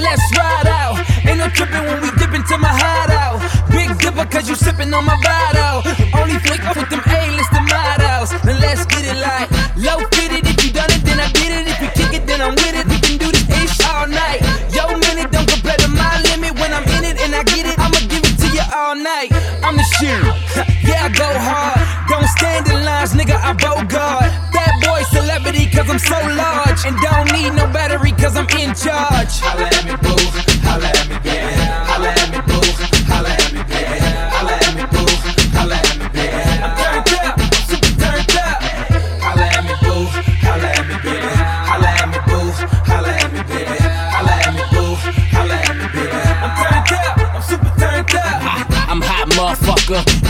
Let's 0.05 0.25
ride 0.37 0.69
out. 0.69 1.01
Ain't 1.25 1.39
no 1.39 1.49
tripping 1.49 1.85
when 1.89 1.99
we 2.05 2.11
dip 2.21 2.33
into 2.37 2.57
my 2.59 2.71
hideout. 2.71 3.41
Big 3.73 3.89
dipper, 3.99 4.27
cause 4.29 4.49
you 4.49 4.55
sipping 4.55 4.93
on 4.93 5.05
my 5.05 5.17
bottle. 5.25 5.81
Only 6.21 6.39
flick 6.45 6.63
with 6.77 6.89
them 6.93 7.01
A-listed 7.01 7.65
models. 7.65 8.31
Now 8.45 8.61
let's 8.61 8.85
get 8.87 9.05
it 9.09 9.19
like 9.19 9.49
low 9.81 10.05
fitted. 10.13 10.45
If 10.45 10.61
you 10.63 10.71
done 10.73 10.93
it, 10.93 11.03
then 11.03 11.19
I 11.19 11.29
did 11.33 11.51
it. 11.59 11.65
If 11.73 11.79
you 11.81 11.91
kick 11.97 12.13
it, 12.13 12.25
then 12.29 12.41
I'm 12.45 12.55
with 12.55 12.77
it. 12.77 12.87
We 12.87 12.99
can 13.01 13.17
do 13.17 13.29
this 13.33 13.49
ish 13.49 13.81
all 13.89 14.07
night. 14.07 14.45
Yo, 14.71 14.85
minute 15.01 15.33
don't 15.33 15.49
compare 15.49 15.81
to 15.81 15.89
my 15.89 16.21
limit. 16.29 16.53
When 16.61 16.71
I'm 16.73 16.85
in 17.01 17.05
it 17.09 17.17
and 17.25 17.35
I 17.35 17.43
get 17.43 17.65
it, 17.65 17.77
I'ma 17.81 17.99
give 18.13 18.25
it 18.25 18.37
to 18.45 18.49
you 18.53 18.65
all 18.77 18.95
night. 18.95 19.33
I'm 19.65 19.77
the 19.81 19.87
shit. 19.97 20.21
yeah, 20.89 21.09
I 21.09 21.11
go 21.11 21.27
hard. 21.27 21.81
Don't 22.09 22.29
stand 22.37 22.69
in 22.69 22.85
lines, 22.85 23.13
nigga. 23.17 23.37
I 23.41 23.57
bogart. 23.57 24.29
Bad 24.53 24.75
boy 24.85 25.03
celebrity, 25.11 25.67
cause 25.73 25.89
I'm 25.89 25.99
so 25.99 26.19
large. 26.37 26.85
And 26.85 26.97
don't 27.01 27.33
need 27.33 27.57
no 27.57 27.67
battery, 27.73 28.13
cause 28.13 28.37
I'm 28.37 28.49
in 28.61 28.75
charge. 28.75 29.41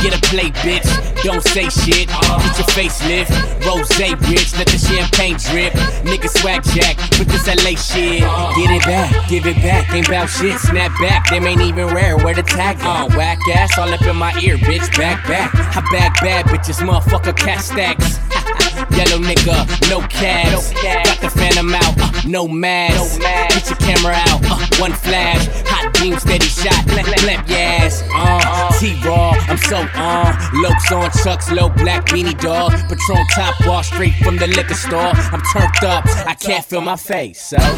Get 0.05 0.19
a 0.19 0.21
plate, 0.29 0.53
bitch. 0.61 0.85
Don't 1.25 1.43
say 1.43 1.71
shit. 1.71 2.09
Get 2.09 2.59
your 2.59 2.69
face 2.77 3.03
lift. 3.09 3.31
Rose, 3.65 3.89
bitch. 3.89 4.53
Let 4.59 4.67
the 4.67 4.77
champagne 4.77 5.39
drip. 5.39 5.73
Nigga 6.05 6.29
swag 6.29 6.63
jack 6.77 6.99
with 7.19 7.29
this 7.29 7.47
LA 7.49 7.73
shit. 7.73 8.21
Get 8.21 8.71
it 8.71 8.85
back, 8.85 9.29
give 9.31 9.47
it 9.47 9.57
back. 9.63 9.91
Ain't 9.95 10.07
bout 10.07 10.29
shit. 10.29 10.61
Snap 10.61 10.93
back. 11.01 11.31
Them 11.31 11.47
ain't 11.47 11.63
even 11.63 11.87
rare. 11.87 12.19
Where 12.19 12.35
the 12.35 12.43
tag 12.43 12.79
on? 12.83 13.17
Whack 13.17 13.39
ass 13.57 13.79
all 13.79 13.89
up 13.89 14.03
in 14.03 14.17
my 14.17 14.39
ear, 14.43 14.59
bitch. 14.59 14.95
Back, 14.95 15.27
back. 15.27 15.55
I 15.55 15.81
bag 15.91 16.13
bad 16.21 16.45
bitches, 16.49 16.87
motherfucker. 16.87 17.35
Cat 17.35 17.63
stacks. 17.63 18.24
Yellow 18.97 19.19
nigga, 19.19 19.67
no 19.91 20.01
cabs. 20.07 20.73
Got 20.83 21.21
the 21.21 21.29
phantom 21.29 21.75
out, 21.75 21.99
uh, 21.99 22.13
no 22.27 22.47
mask. 22.47 23.21
Get 23.21 23.69
your 23.69 23.77
camera 23.79 24.15
out, 24.15 24.41
uh, 24.45 24.57
one 24.79 24.93
flash. 24.93 25.49
Hot 25.67 25.93
beam 25.95 26.17
steady 26.19 26.47
shot. 26.47 26.87
Clap, 26.89 27.07
clap 27.19 27.49
your 27.49 27.59
ass. 27.59 28.05
Uh, 28.15 28.71
T 28.79 28.95
Raw, 29.05 29.35
I'm 29.49 29.59
so 29.59 29.79
on. 29.79 30.33
Lokes 30.63 30.93
on 30.93 31.11
Chucks, 31.23 31.51
low 31.51 31.69
black 31.71 32.07
beanie 32.07 32.39
dog. 32.41 32.73
Patron 32.89 33.27
top 33.35 33.55
wall 33.67 33.83
straight 33.83 34.15
from 34.23 34.37
the 34.37 34.47
liquor 34.47 34.75
store. 34.75 35.13
I'm 35.33 35.43
turned 35.53 35.85
up, 35.85 36.07
I 36.27 36.35
can't 36.39 36.65
feel 36.65 36.81
my 36.81 36.95
face. 36.97 37.41
So. 37.41 37.57
I'm 37.59 37.75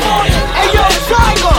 on 0.00 0.26
it. 0.26 0.32
Hey 0.56 0.72
yo, 0.72 0.82
Tyga. 1.10 1.54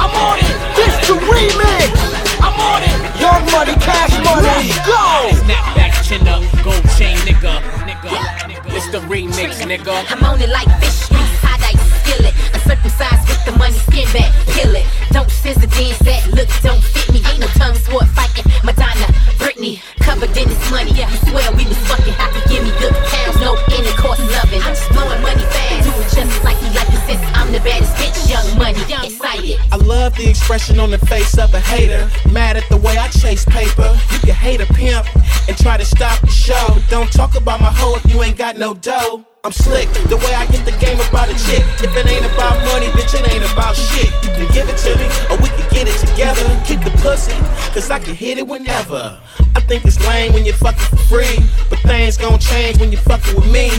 I'm 0.00 0.14
on 0.14 0.38
it. 0.38 0.44
This 0.76 0.94
the 1.06 1.14
remix. 1.14 2.17
I'm 2.40 2.58
on 2.60 2.82
it. 2.82 3.20
Young 3.20 3.44
money, 3.52 3.74
cash 3.82 4.14
money. 4.24 4.46
Let's 4.46 4.78
go. 4.86 5.02
Snapback, 5.44 5.92
chin 6.06 6.26
up, 6.28 6.42
gold 6.64 6.84
chain, 6.96 7.16
nigga. 7.26 7.60
nigga. 7.86 8.10
nigga. 8.46 8.76
It's 8.76 8.90
the 8.90 8.98
remix, 9.10 9.60
nigga. 9.66 10.04
I'm 10.10 10.24
on 10.24 10.40
it 10.40 10.48
like 10.50 10.68
fish 10.80 11.08
hot 11.42 11.62
ice, 11.64 11.80
skillet. 12.02 12.34
Uncircumcised 12.54 13.24
with 13.28 13.42
the 13.44 13.52
money, 13.58 13.78
skin 13.88 14.06
back, 14.12 14.30
kill 14.54 14.74
it. 14.74 14.86
Don't 15.10 15.30
scissor 15.30 15.66
dance 15.66 15.98
that 16.06 16.22
look, 16.34 16.48
don't 16.62 16.82
fit 16.82 17.08
me. 17.12 17.20
Ain't 17.26 17.40
no 17.40 17.48
tongue 17.58 17.76
sword 17.76 18.08
fighting. 18.14 18.46
Madonna, 18.62 19.08
Britney, 19.40 19.80
covered 20.00 20.34
in 20.36 20.48
this 20.48 20.62
money. 20.70 20.92
You 20.92 21.06
swear 21.28 21.48
we 21.56 21.64
was 21.66 21.78
fucking 21.88 22.14
happy, 22.14 22.42
give 22.50 22.62
me 22.62 22.72
good 22.78 22.94
pounds, 23.10 23.38
no 23.40 23.56
intercourse 23.72 24.20
loving. 24.34 24.62
I'm 24.62 24.74
just 24.74 24.88
blowing 24.92 25.22
money 25.22 25.44
fast, 25.54 25.86
do 25.86 25.92
it 25.96 26.08
just 26.12 26.44
like 26.44 26.58
you 26.62 26.70
like 26.74 26.90
it 26.90 27.02
since 27.08 27.22
I'm 27.34 27.50
the 27.52 27.60
baddest 27.60 27.94
bitch. 27.96 28.18
Young 28.28 28.48
money, 28.58 28.82
excited. 28.82 29.27
I 29.70 29.76
love 29.76 30.14
the 30.16 30.28
expression 30.28 30.78
on 30.80 30.90
the 30.90 30.98
face 30.98 31.38
of 31.38 31.54
a 31.54 31.60
hater. 31.60 32.10
Mad 32.30 32.56
at 32.56 32.68
the 32.68 32.76
way 32.76 32.96
I 32.98 33.08
chase 33.08 33.44
paper. 33.44 33.98
You 34.12 34.18
can 34.20 34.34
hate 34.34 34.60
a 34.60 34.66
pimp 34.66 35.06
and 35.48 35.56
try 35.56 35.76
to 35.76 35.84
stop 35.84 36.20
the 36.20 36.30
show. 36.30 36.76
Don't 36.90 37.10
talk 37.12 37.34
about 37.36 37.60
my 37.60 37.72
hoe 37.72 37.96
if 37.96 38.12
you 38.12 38.22
ain't 38.22 38.36
got 38.36 38.58
no 38.58 38.74
dough. 38.74 39.24
I'm 39.44 39.52
slick, 39.52 39.88
the 40.10 40.16
way 40.16 40.34
I 40.34 40.44
get 40.46 40.64
the 40.66 40.76
game 40.84 40.98
about 41.08 41.30
a 41.30 41.36
chick. 41.46 41.62
If 41.80 41.96
it 41.96 42.06
ain't 42.06 42.26
about 42.26 42.58
money, 42.66 42.86
bitch, 42.92 43.14
it 43.14 43.24
ain't 43.32 43.46
about 43.52 43.76
shit. 43.76 44.10
You 44.24 44.30
can 44.34 44.52
give 44.52 44.68
it 44.68 44.76
to 44.84 44.92
me, 44.98 45.06
or 45.30 45.40
we 45.40 45.48
can 45.48 45.68
get 45.70 45.88
it 45.88 45.96
together. 46.04 46.44
Keep 46.66 46.84
the 46.84 46.90
pussy, 47.00 47.38
cause 47.72 47.90
I 47.90 47.98
can 48.00 48.14
hit 48.14 48.38
it 48.38 48.46
whenever. 48.46 49.18
I 49.54 49.60
think 49.60 49.84
it's 49.84 49.98
lame 50.06 50.32
when 50.32 50.44
you're 50.44 50.54
fucking 50.56 50.84
for 50.90 51.02
free, 51.08 51.38
but 51.70 51.78
things 51.80 52.16
gon' 52.16 52.38
change 52.38 52.78
when 52.78 52.90
you're 52.90 53.00
fucking 53.00 53.36
with 53.36 53.50
me. 53.50 53.70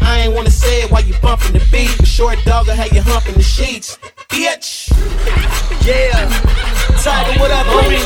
I 0.00 0.20
ain't 0.20 0.34
wanna 0.34 0.50
say 0.50 0.82
it 0.82 0.90
while 0.90 1.04
you 1.04 1.14
bumping 1.20 1.52
the 1.52 1.66
beat, 1.70 1.92
but 1.98 2.06
short 2.06 2.38
dog 2.44 2.68
will 2.68 2.74
have 2.74 2.92
you 2.92 3.02
humping 3.02 3.34
the 3.34 3.42
sheets. 3.42 3.98
Bitch! 4.30 4.90
Yeah! 5.84 6.30
Tyga, 7.02 7.40
what 7.40 7.50
up, 7.50 7.66
homie? 7.66 7.98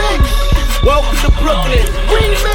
Welcome 0.82 1.16
to 1.20 1.30
Brooklyn. 1.40 1.84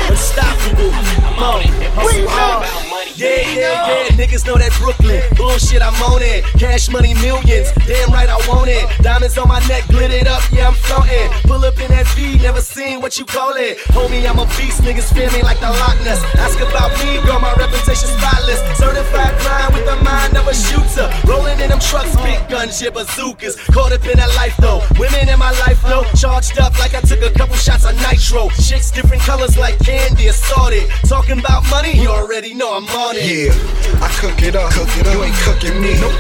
Unstoppable. 0.10 0.92
I'm 0.92 1.44
on. 1.44 1.62
Hustle 1.94 2.28
hard. 2.28 2.68
Yeah, 3.16 3.30
yeah, 3.30 4.04
yeah. 4.04 4.08
Niggas 4.18 4.46
know 4.46 4.58
that 4.58 4.72
Brooklyn. 4.80 4.99
Bullshit, 5.36 5.82
I'm 5.82 5.96
on 6.04 6.22
it. 6.22 6.44
Cash 6.60 6.90
money 6.90 7.14
millions. 7.16 7.72
Damn 7.88 8.12
right, 8.12 8.30
I 8.30 8.38
want 8.48 8.70
it. 8.70 8.86
Diamonds 9.02 9.38
on 9.38 9.48
my 9.48 9.60
neck, 9.68 9.88
glittered 9.88 10.28
up. 10.28 10.44
Yeah, 10.52 10.68
I'm 10.68 10.74
floating. 10.74 11.30
Pull 11.44 11.66
up 11.66 11.80
in 11.80 11.90
that 11.92 12.08
V, 12.16 12.38
never 12.38 12.62
seen 12.62 13.02
what 13.02 13.18
you 13.18 13.26
call 13.26 13.54
it. 13.56 13.78
Homie, 13.96 14.28
I'm 14.30 14.40
a 14.40 14.46
beast. 14.58 14.82
Niggas 14.82 15.14
feel 15.14 15.32
me 15.32 15.42
like 15.42 15.60
the 15.60 15.70
Loch 15.70 15.98
Ness. 16.06 16.22
Ask 16.36 16.60
about 16.60 16.92
me, 17.04 17.18
girl, 17.26 17.40
my 17.40 17.54
reputation 17.56 18.08
spotless. 18.08 18.62
Certified 18.78 19.34
crime 19.40 19.74
with 19.74 19.86
the 19.86 19.98
mind 20.04 20.38
of 20.38 20.48
a 20.48 20.54
shooter. 20.54 21.10
Rolling 21.28 21.60
in 21.60 21.70
them 21.70 21.80
trucks, 21.80 22.16
big 22.22 22.40
guns, 22.50 22.82
yeah, 22.82 22.90
bazookas. 22.90 23.56
Caught 23.74 23.94
up 23.94 24.06
in 24.06 24.18
that 24.18 24.30
life 24.36 24.56
though. 24.58 24.82
Women 25.00 25.30
in 25.30 25.40
my 25.40 25.52
life 25.66 25.82
though. 25.84 26.04
Charged 26.16 26.60
up 26.60 26.78
like 26.80 26.94
I 26.94 27.02
took 27.02 27.22
a 27.22 27.32
couple 27.32 27.56
shots 27.56 27.86
of 27.86 27.96
nitro. 28.06 28.50
Chicks 28.62 28.92
different 28.92 29.22
colors 29.24 29.58
like 29.58 29.80
candy, 29.80 30.28
assorted. 30.28 30.90
Talking 31.08 31.40
about 31.40 31.68
money, 31.70 31.94
you 31.94 32.10
already 32.10 32.54
know 32.54 32.76
I'm 32.76 32.88
on 32.88 33.16
it. 33.18 33.26
Yeah, 33.26 34.06
I 34.06 34.10
cook 34.20 34.42
it 34.44 34.56
up. 34.56 34.72
Cook 34.72 34.90
it 34.98 34.99
up. 34.99 34.99
You 35.08 35.24
ain't 35.24 35.36
cooking 35.48 35.80
me. 35.82 35.96
Nope. 36.00 36.12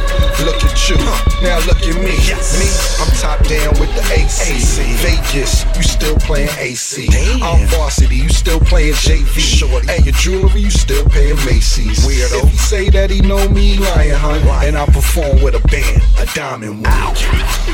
Look 0.46 0.64
at 0.64 0.90
you. 0.90 0.96
Now 1.44 1.60
look 1.68 1.84
at 1.84 1.96
me. 2.00 2.16
Yes. 2.24 2.56
Me, 2.56 2.68
I'm 3.04 3.12
top 3.20 3.46
down 3.48 3.78
with 3.80 3.94
the 3.96 4.04
AC. 4.14 4.54
AC. 4.54 4.80
Vegas, 5.04 5.66
you 5.76 5.84
still 5.84 6.16
playing 6.18 6.50
AC. 6.58 7.08
Damn. 7.08 7.44
I'm 7.44 7.68
varsity, 7.68 8.16
you 8.16 8.30
still 8.30 8.60
playing 8.60 8.94
JV. 8.94 9.40
Shorty. 9.40 9.90
And 9.90 10.06
your 10.06 10.16
jewelry, 10.16 10.62
you 10.62 10.70
still 10.72 11.04
paying 11.10 11.36
Macy's. 11.46 12.06
Weirdo. 12.08 12.44
If 12.44 12.50
he 12.50 12.58
say 12.58 12.90
that 12.92 13.10
he 13.10 13.22
know 13.22 13.48
me, 13.50 13.78
lying, 13.78 14.12
hun. 14.12 14.40
And 14.66 14.78
I 14.78 14.86
perform 14.86 15.42
with 15.44 15.56
a 15.56 15.68
band, 15.68 16.02
a 16.18 16.26
diamond 16.34 16.86
one. 16.86 16.88
Ow. 16.88 17.14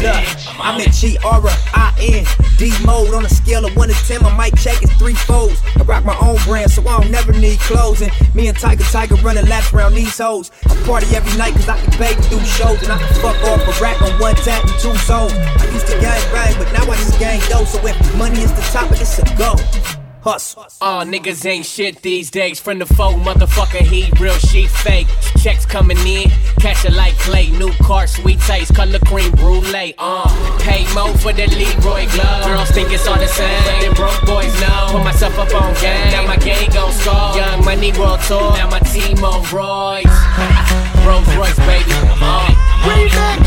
Look, 0.00 0.14
I'm 0.14 0.47
in 0.80 0.90
G 0.92 1.16
R 1.24 1.42
I 1.74 1.94
N 2.00 2.24
D 2.58 2.72
mode 2.84 3.14
on 3.14 3.24
a 3.24 3.28
scale 3.28 3.64
of 3.64 3.74
1 3.76 3.88
to 3.88 3.94
10. 3.94 4.22
My 4.22 4.36
mic 4.36 4.58
check 4.58 4.82
is 4.82 4.92
three 4.94 5.14
folds. 5.14 5.60
I 5.76 5.82
rock 5.82 6.04
my 6.04 6.16
own 6.18 6.36
brand, 6.44 6.70
so 6.70 6.82
I 6.82 7.00
don't 7.00 7.10
never 7.10 7.32
need 7.32 7.58
clothes. 7.60 8.02
And 8.02 8.12
me 8.34 8.48
and 8.48 8.56
Tyga 8.56 8.82
Tyga 8.90 9.22
running 9.22 9.46
laps 9.46 9.72
around 9.72 9.94
these 9.94 10.16
hoes. 10.18 10.50
I 10.68 10.74
party 10.84 11.14
every 11.14 11.36
night 11.38 11.54
cause 11.54 11.68
I 11.68 11.78
can 11.78 11.92
to 11.92 12.30
do 12.30 12.40
shows. 12.44 12.82
And 12.82 12.92
I 12.92 12.98
can 12.98 13.14
fuck 13.20 13.36
off 13.44 13.62
a 13.62 13.82
rack 13.82 14.00
on 14.02 14.18
one 14.20 14.34
tap 14.36 14.64
and 14.64 14.78
two 14.80 14.94
zones. 15.06 15.32
I 15.32 15.68
used 15.72 15.86
to 15.86 16.00
gang 16.00 16.20
bang, 16.32 16.54
but 16.58 16.72
now 16.72 16.90
I 16.90 16.96
just 16.96 17.18
gang 17.18 17.40
dough. 17.48 17.64
So 17.64 17.78
if 17.86 18.16
money 18.16 18.40
is 18.40 18.52
the 18.52 18.62
topic, 18.62 19.00
it's 19.00 19.18
a 19.18 19.24
go. 19.36 19.97
Hustle. 20.22 20.66
Uh, 20.80 21.04
niggas 21.04 21.44
ain't 21.46 21.66
shit 21.66 22.02
these 22.02 22.30
days. 22.30 22.58
Friend 22.60 22.80
of 22.82 22.88
foe, 22.88 23.14
motherfucker, 23.14 23.80
he 23.80 24.10
real, 24.20 24.34
she 24.34 24.66
fake. 24.66 25.06
Checks 25.38 25.64
coming 25.64 25.98
in, 25.98 26.30
catch 26.60 26.84
it 26.84 26.92
like 26.92 27.14
clay. 27.18 27.50
New 27.50 27.72
car, 27.82 28.06
sweet 28.06 28.40
taste, 28.40 28.74
color 28.74 28.98
cream 29.00 29.30
brulee. 29.32 29.94
Uh, 29.98 30.58
pay 30.60 30.84
mo 30.94 31.12
for 31.14 31.32
the 31.32 31.46
Leroy 31.46 32.06
glove. 32.12 32.44
Girls 32.46 32.70
think 32.70 32.92
it's 32.92 33.06
all 33.06 33.18
the 33.18 33.28
same, 33.28 33.62
but 33.64 33.80
them 33.80 33.94
broke 33.94 34.20
boys 34.26 34.52
know. 34.60 34.88
Put 34.90 35.04
myself 35.04 35.38
up 35.38 35.54
on 35.54 35.74
game, 35.80 36.10
now 36.10 36.26
my 36.26 36.36
gang 36.36 36.68
gon' 36.70 36.92
score. 36.92 37.36
Young 37.36 37.64
money 37.64 37.92
world 37.92 38.20
tour, 38.22 38.52
now 38.52 38.68
my 38.70 38.80
team 38.80 39.22
on 39.24 39.42
Royce. 39.54 40.04
Rolls 41.06 41.28
Royce, 41.36 41.58
baby. 41.66 41.92
Uh, 42.20 42.48
Remix. 42.82 43.14
no 43.14 43.37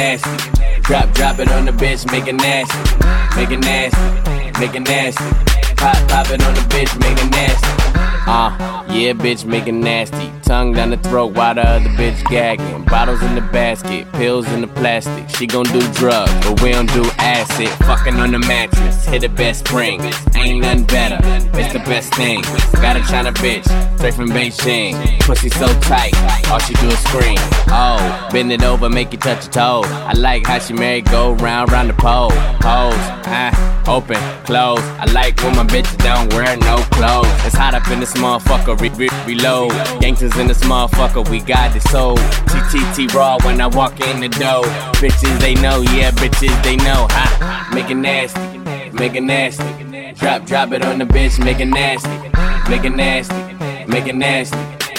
nasty. 0.00 0.80
Drop, 0.80 1.12
drop 1.12 1.38
it 1.38 1.48
on 1.52 1.66
the 1.66 1.72
bitch, 1.72 2.10
make 2.10 2.26
it 2.26 2.34
nasty, 2.34 2.78
make 3.36 3.50
it 3.50 3.60
nasty, 3.60 4.58
make 4.58 4.74
it 4.74 4.80
nasty. 4.80 5.24
Pop, 5.76 5.96
pop 6.08 6.30
it 6.30 6.42
on 6.42 6.54
the 6.54 6.64
bitch, 6.72 6.92
make 7.00 7.18
it 7.22 7.30
nasty. 7.30 7.89
Uh, 8.26 8.84
yeah, 8.90 9.12
bitch, 9.12 9.44
make 9.44 9.66
it 9.66 9.72
nasty. 9.72 10.30
Tongue 10.42 10.72
down 10.72 10.90
the 10.90 10.96
throat 10.96 11.34
while 11.36 11.54
the 11.54 11.66
other 11.66 11.90
bitch 11.90 12.22
gagging. 12.28 12.84
Bottles 12.84 13.22
in 13.22 13.34
the 13.34 13.40
basket, 13.40 14.10
pills 14.12 14.50
in 14.52 14.60
the 14.60 14.66
plastic. 14.66 15.28
She 15.36 15.46
gon' 15.46 15.64
do 15.66 15.80
drugs, 15.92 16.32
but 16.44 16.60
we 16.60 16.72
don't 16.72 16.92
do 16.92 17.04
acid. 17.18 17.68
Fucking 17.86 18.14
on 18.14 18.32
the 18.32 18.38
mattress, 18.40 19.06
hit 19.06 19.20
the 19.20 19.28
best 19.28 19.66
spring. 19.66 20.00
Ain't 20.34 20.62
nothing 20.62 20.84
better, 20.86 21.18
it's 21.58 21.72
the 21.72 21.78
best 21.80 22.14
thing. 22.14 22.42
Got 22.82 22.96
a 22.96 23.02
China 23.02 23.32
bitch, 23.32 23.64
straight 23.96 24.14
from 24.14 24.30
Beijing. 24.30 25.20
Pussy 25.20 25.50
so 25.50 25.66
tight, 25.80 26.14
all 26.50 26.58
she 26.58 26.74
do 26.74 26.88
is 26.88 26.98
scream. 27.00 27.38
Oh, 27.68 28.28
bend 28.32 28.52
it 28.52 28.62
over, 28.64 28.88
make 28.88 29.12
you 29.12 29.18
touch 29.18 29.44
your 29.44 29.52
toe. 29.52 29.82
I 29.84 30.12
like 30.14 30.46
how 30.46 30.58
she 30.58 30.72
married, 30.72 31.10
go 31.10 31.32
round, 31.34 31.70
round 31.70 31.90
the 31.90 31.94
pole. 31.94 32.30
Pose, 32.60 32.94
ah, 33.30 33.84
open, 33.86 34.18
close. 34.44 34.80
I 34.98 35.04
like 35.12 35.40
when 35.42 35.56
my 35.56 35.64
bitches 35.64 35.96
don't 35.98 36.32
wear 36.34 36.56
no 36.56 36.76
clothes. 36.90 37.28
It's 37.46 37.56
hot 37.56 37.74
up 37.74 37.89
in 37.90 38.00
this 38.00 38.14
motherfucker, 38.14 38.80
re- 38.80 38.90
re- 38.90 39.24
reload. 39.26 39.72
Gangsters 40.00 40.36
in 40.38 40.46
this 40.46 40.62
motherfucker, 40.62 41.28
we 41.28 41.40
got 41.40 41.74
it 41.74 41.82
sold. 41.82 42.18
TTT 42.18 43.12
raw 43.14 43.38
when 43.44 43.60
I 43.60 43.66
walk 43.66 44.00
in 44.00 44.20
the 44.20 44.28
door. 44.28 44.64
Bitches 45.00 45.38
they 45.40 45.54
know, 45.54 45.80
yeah, 45.80 46.10
bitches 46.12 46.62
they 46.62 46.76
know. 46.76 47.06
Ha, 47.10 47.70
make 47.74 47.90
it 47.90 47.96
nasty, 47.96 48.58
make 48.92 49.14
it 49.14 49.22
nasty. 49.22 49.64
Drop, 50.14 50.44
drop 50.44 50.72
it 50.72 50.84
on 50.84 50.98
the 50.98 51.04
bitch, 51.04 51.42
make 51.42 51.60
it 51.60 51.66
nasty, 51.66 52.08
make 52.68 52.84
it 52.84 52.94
nasty, 52.94 53.34
make 53.86 54.06
it 54.06 54.14
nasty. 54.14 54.56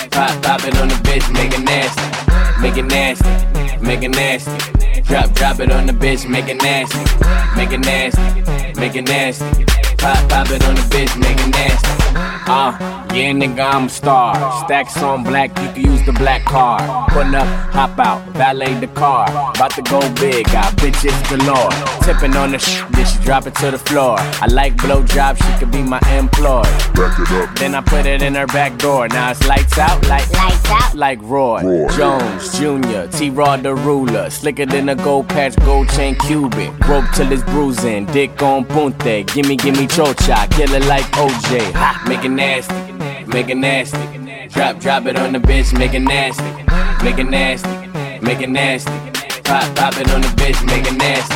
Pop, 0.09 0.41
pop 0.43 0.63
it 0.65 0.77
on 0.77 0.89
the 0.89 0.95
bitch, 0.95 1.31
make 1.31 1.53
it 1.53 1.63
nasty, 1.63 2.61
make 2.61 2.77
it 2.77 2.85
nasty, 2.85 3.85
make 3.85 4.03
it 4.03 4.09
nasty. 4.09 5.01
Drop, 5.03 5.31
drop 5.33 5.59
it 5.59 5.71
on 5.71 5.85
the 5.85 5.93
bitch, 5.93 6.27
make 6.27 6.47
it 6.47 6.61
nasty, 6.61 6.99
make 7.55 7.71
it 7.71 7.79
nasty, 7.79 8.21
make 8.79 8.95
it 8.95 9.07
nasty. 9.07 9.65
Pop, 9.97 10.29
pop 10.29 10.49
it 10.49 10.63
on 10.65 10.75
the 10.75 10.81
bitch, 10.89 11.17
make 11.19 11.39
it 11.39 11.49
nasty. 11.49 12.30
Uh, 12.51 13.00
yeah, 13.13 13.31
nigga, 13.31 13.73
I'm 13.73 13.85
a 13.85 13.89
star. 13.89 14.35
Stacks 14.65 15.01
on 15.01 15.23
black, 15.23 15.49
you 15.59 15.69
can 15.71 15.91
use 15.91 16.05
the 16.05 16.13
black 16.13 16.43
card. 16.45 16.81
Pulling 17.11 17.35
up, 17.35 17.47
hop 17.71 17.97
out, 17.99 18.25
valet 18.33 18.73
the 18.79 18.87
car. 18.87 19.27
About 19.55 19.71
to 19.71 19.81
go 19.83 19.99
big, 20.15 20.45
got 20.51 20.73
bitches 20.77 21.15
galore. 21.29 21.71
Tipping 22.03 22.35
on 22.35 22.51
the 22.51 22.59
sh, 22.59 22.81
then 22.91 23.05
she 23.05 23.17
drop 23.23 23.47
it 23.47 23.55
to 23.55 23.71
the 23.71 23.77
floor. 23.77 24.15
I 24.19 24.47
like 24.47 24.77
blow 24.77 25.03
job, 25.03 25.37
she 25.37 25.51
could 25.59 25.71
be 25.71 25.81
my 25.83 25.99
employee. 26.11 26.63
Back 26.95 27.19
it 27.19 27.31
up. 27.31 27.57
Then 27.59 27.75
I 27.75 27.81
put 27.81 28.05
it 28.05 28.21
in 28.21 28.35
her 28.35 28.47
back 28.47 28.77
door. 28.77 29.07
Now 29.07 29.31
it's 29.31 29.45
lights 29.47 29.77
out, 29.77 30.05
like 30.07 30.29
Lights 30.31 30.69
out. 30.69 30.95
like 30.95 31.19
Roy, 31.21 31.61
Roy. 31.63 31.89
Jones 31.89 32.57
Jr., 32.57 33.07
T 33.17 33.29
Rod 33.29 33.63
the 33.63 33.75
ruler, 33.75 34.29
slicker 34.29 34.65
than 34.65 34.89
a 34.89 34.95
gold 34.95 35.27
patch, 35.29 35.55
gold 35.57 35.89
chain 35.89 36.15
Cuban, 36.15 36.75
rope 36.87 37.05
till 37.13 37.31
it's 37.31 37.43
bruising, 37.43 38.05
dick 38.07 38.41
on 38.41 38.65
punte, 38.65 39.25
gimme 39.33 39.55
gimme 39.57 39.87
chocha, 39.87 40.49
kill 40.51 40.73
it 40.73 40.85
like 40.85 41.03
OJ, 41.13 41.71
ha, 41.73 42.03
make 42.07 42.23
it 42.25 42.29
nasty, 42.29 42.73
make 43.27 43.49
it 43.49 43.57
nasty, 43.57 43.97
drop 44.49 44.79
drop 44.79 45.05
it 45.05 45.17
on 45.17 45.33
the 45.33 45.39
bitch, 45.39 45.77
make 45.77 45.93
it 45.93 45.99
nasty, 45.99 46.43
make 47.03 47.17
it 47.17 47.29
nasty, 47.29 47.69
make 48.21 48.41
it 48.41 48.49
nasty. 48.49 48.91
Pop, 49.43 49.75
pop 49.75 49.97
it 49.97 50.09
on 50.13 50.21
the 50.21 50.29
bitch, 50.29 50.65
make 50.65 50.85
it 50.85 50.95
nasty. 50.95 51.35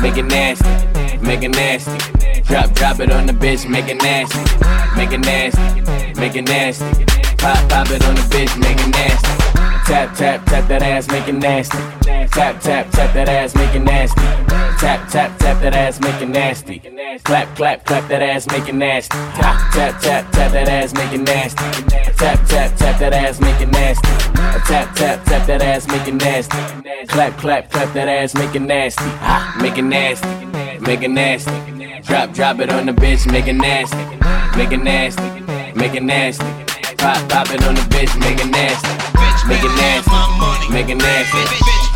Make 0.00 0.16
it 0.16 0.26
nasty, 0.26 1.18
make 1.18 1.42
it 1.42 1.48
nasty. 1.48 1.90
Drop, 2.42 2.72
drop 2.72 3.00
it 3.00 3.10
on 3.10 3.26
the 3.26 3.32
bitch, 3.32 3.68
make 3.68 3.88
it 3.88 4.00
nasty. 4.00 4.38
Make 4.96 5.10
it 5.10 5.18
nasty, 5.18 6.20
make 6.20 6.36
it 6.36 6.42
nasty. 6.42 7.04
Pop, 7.36 7.68
pop 7.68 7.90
it 7.90 8.04
on 8.04 8.14
the 8.14 8.22
bitch, 8.30 8.56
make 8.60 8.78
it 8.78 8.88
nasty. 8.90 9.47
Tap, 9.88 10.14
tap, 10.14 10.44
tap 10.44 10.68
that 10.68 10.82
ass, 10.82 11.08
make 11.08 11.26
it 11.28 11.34
nasty. 11.34 11.78
Tap, 12.28 12.60
tap, 12.60 12.90
tap 12.90 13.14
that 13.14 13.26
ass, 13.26 13.54
make 13.54 13.74
it 13.74 13.80
nasty. 13.80 14.20
Tap, 14.78 15.08
tap, 15.08 15.38
tap 15.38 15.62
that 15.62 15.74
ass, 15.74 15.98
make 15.98 16.20
it 16.20 16.28
nasty. 16.28 16.78
Clap, 17.24 17.56
clap, 17.56 17.86
clap 17.86 18.06
that 18.08 18.20
ass, 18.22 18.46
make 18.48 18.68
it 18.68 18.74
nasty. 18.74 19.16
Tap, 19.16 19.72
tap, 19.72 20.00
tap, 20.02 20.30
tap 20.30 20.52
that 20.52 20.68
ass, 20.68 20.92
make 20.92 21.12
it 21.12 21.22
nasty. 21.22 21.64
Tap, 22.18 22.38
tap, 22.46 22.76
tap 22.76 22.98
that 23.00 23.14
ass, 23.14 23.40
make 23.40 23.60
it 23.62 23.70
nasty. 23.70 24.08
Tap, 24.68 24.94
tap, 24.94 25.24
tap 25.24 25.46
that 25.46 25.62
ass, 25.62 25.88
make 25.88 26.06
it 26.06 26.14
nasty. 26.14 26.58
Clap, 27.06 27.38
clap, 27.38 27.70
clap 27.70 27.92
that 27.94 28.08
ass, 28.08 28.34
make 28.34 28.54
it 28.54 28.60
nasty. 28.60 29.04
Ah, 29.22 29.56
Make 29.58 29.78
it 29.78 29.82
nasty, 29.82 30.28
make 30.80 31.02
it 31.02 31.10
nasty. 31.10 31.50
Drop, 32.02 32.34
drop 32.34 32.60
it 32.60 32.70
on 32.70 32.84
the 32.84 32.92
bitch, 32.92 33.30
make 33.32 33.48
it 33.48 33.54
nasty. 33.54 33.96
Make 34.54 34.70
it 34.70 34.82
nasty, 34.82 35.22
make 35.74 35.94
it 35.94 36.02
nasty. 36.02 36.44
Pop, 36.98 37.28
pop 37.30 37.50
it 37.50 37.64
on 37.64 37.74
the 37.74 37.80
bitch, 37.88 38.14
make 38.20 38.38
it 38.38 38.50
nasty. 38.50 39.07
Make 39.48 39.64
it 39.64 39.72
nasty, 39.80 40.68
make 40.70 40.88
it 40.90 40.98
nasty. 40.98 41.40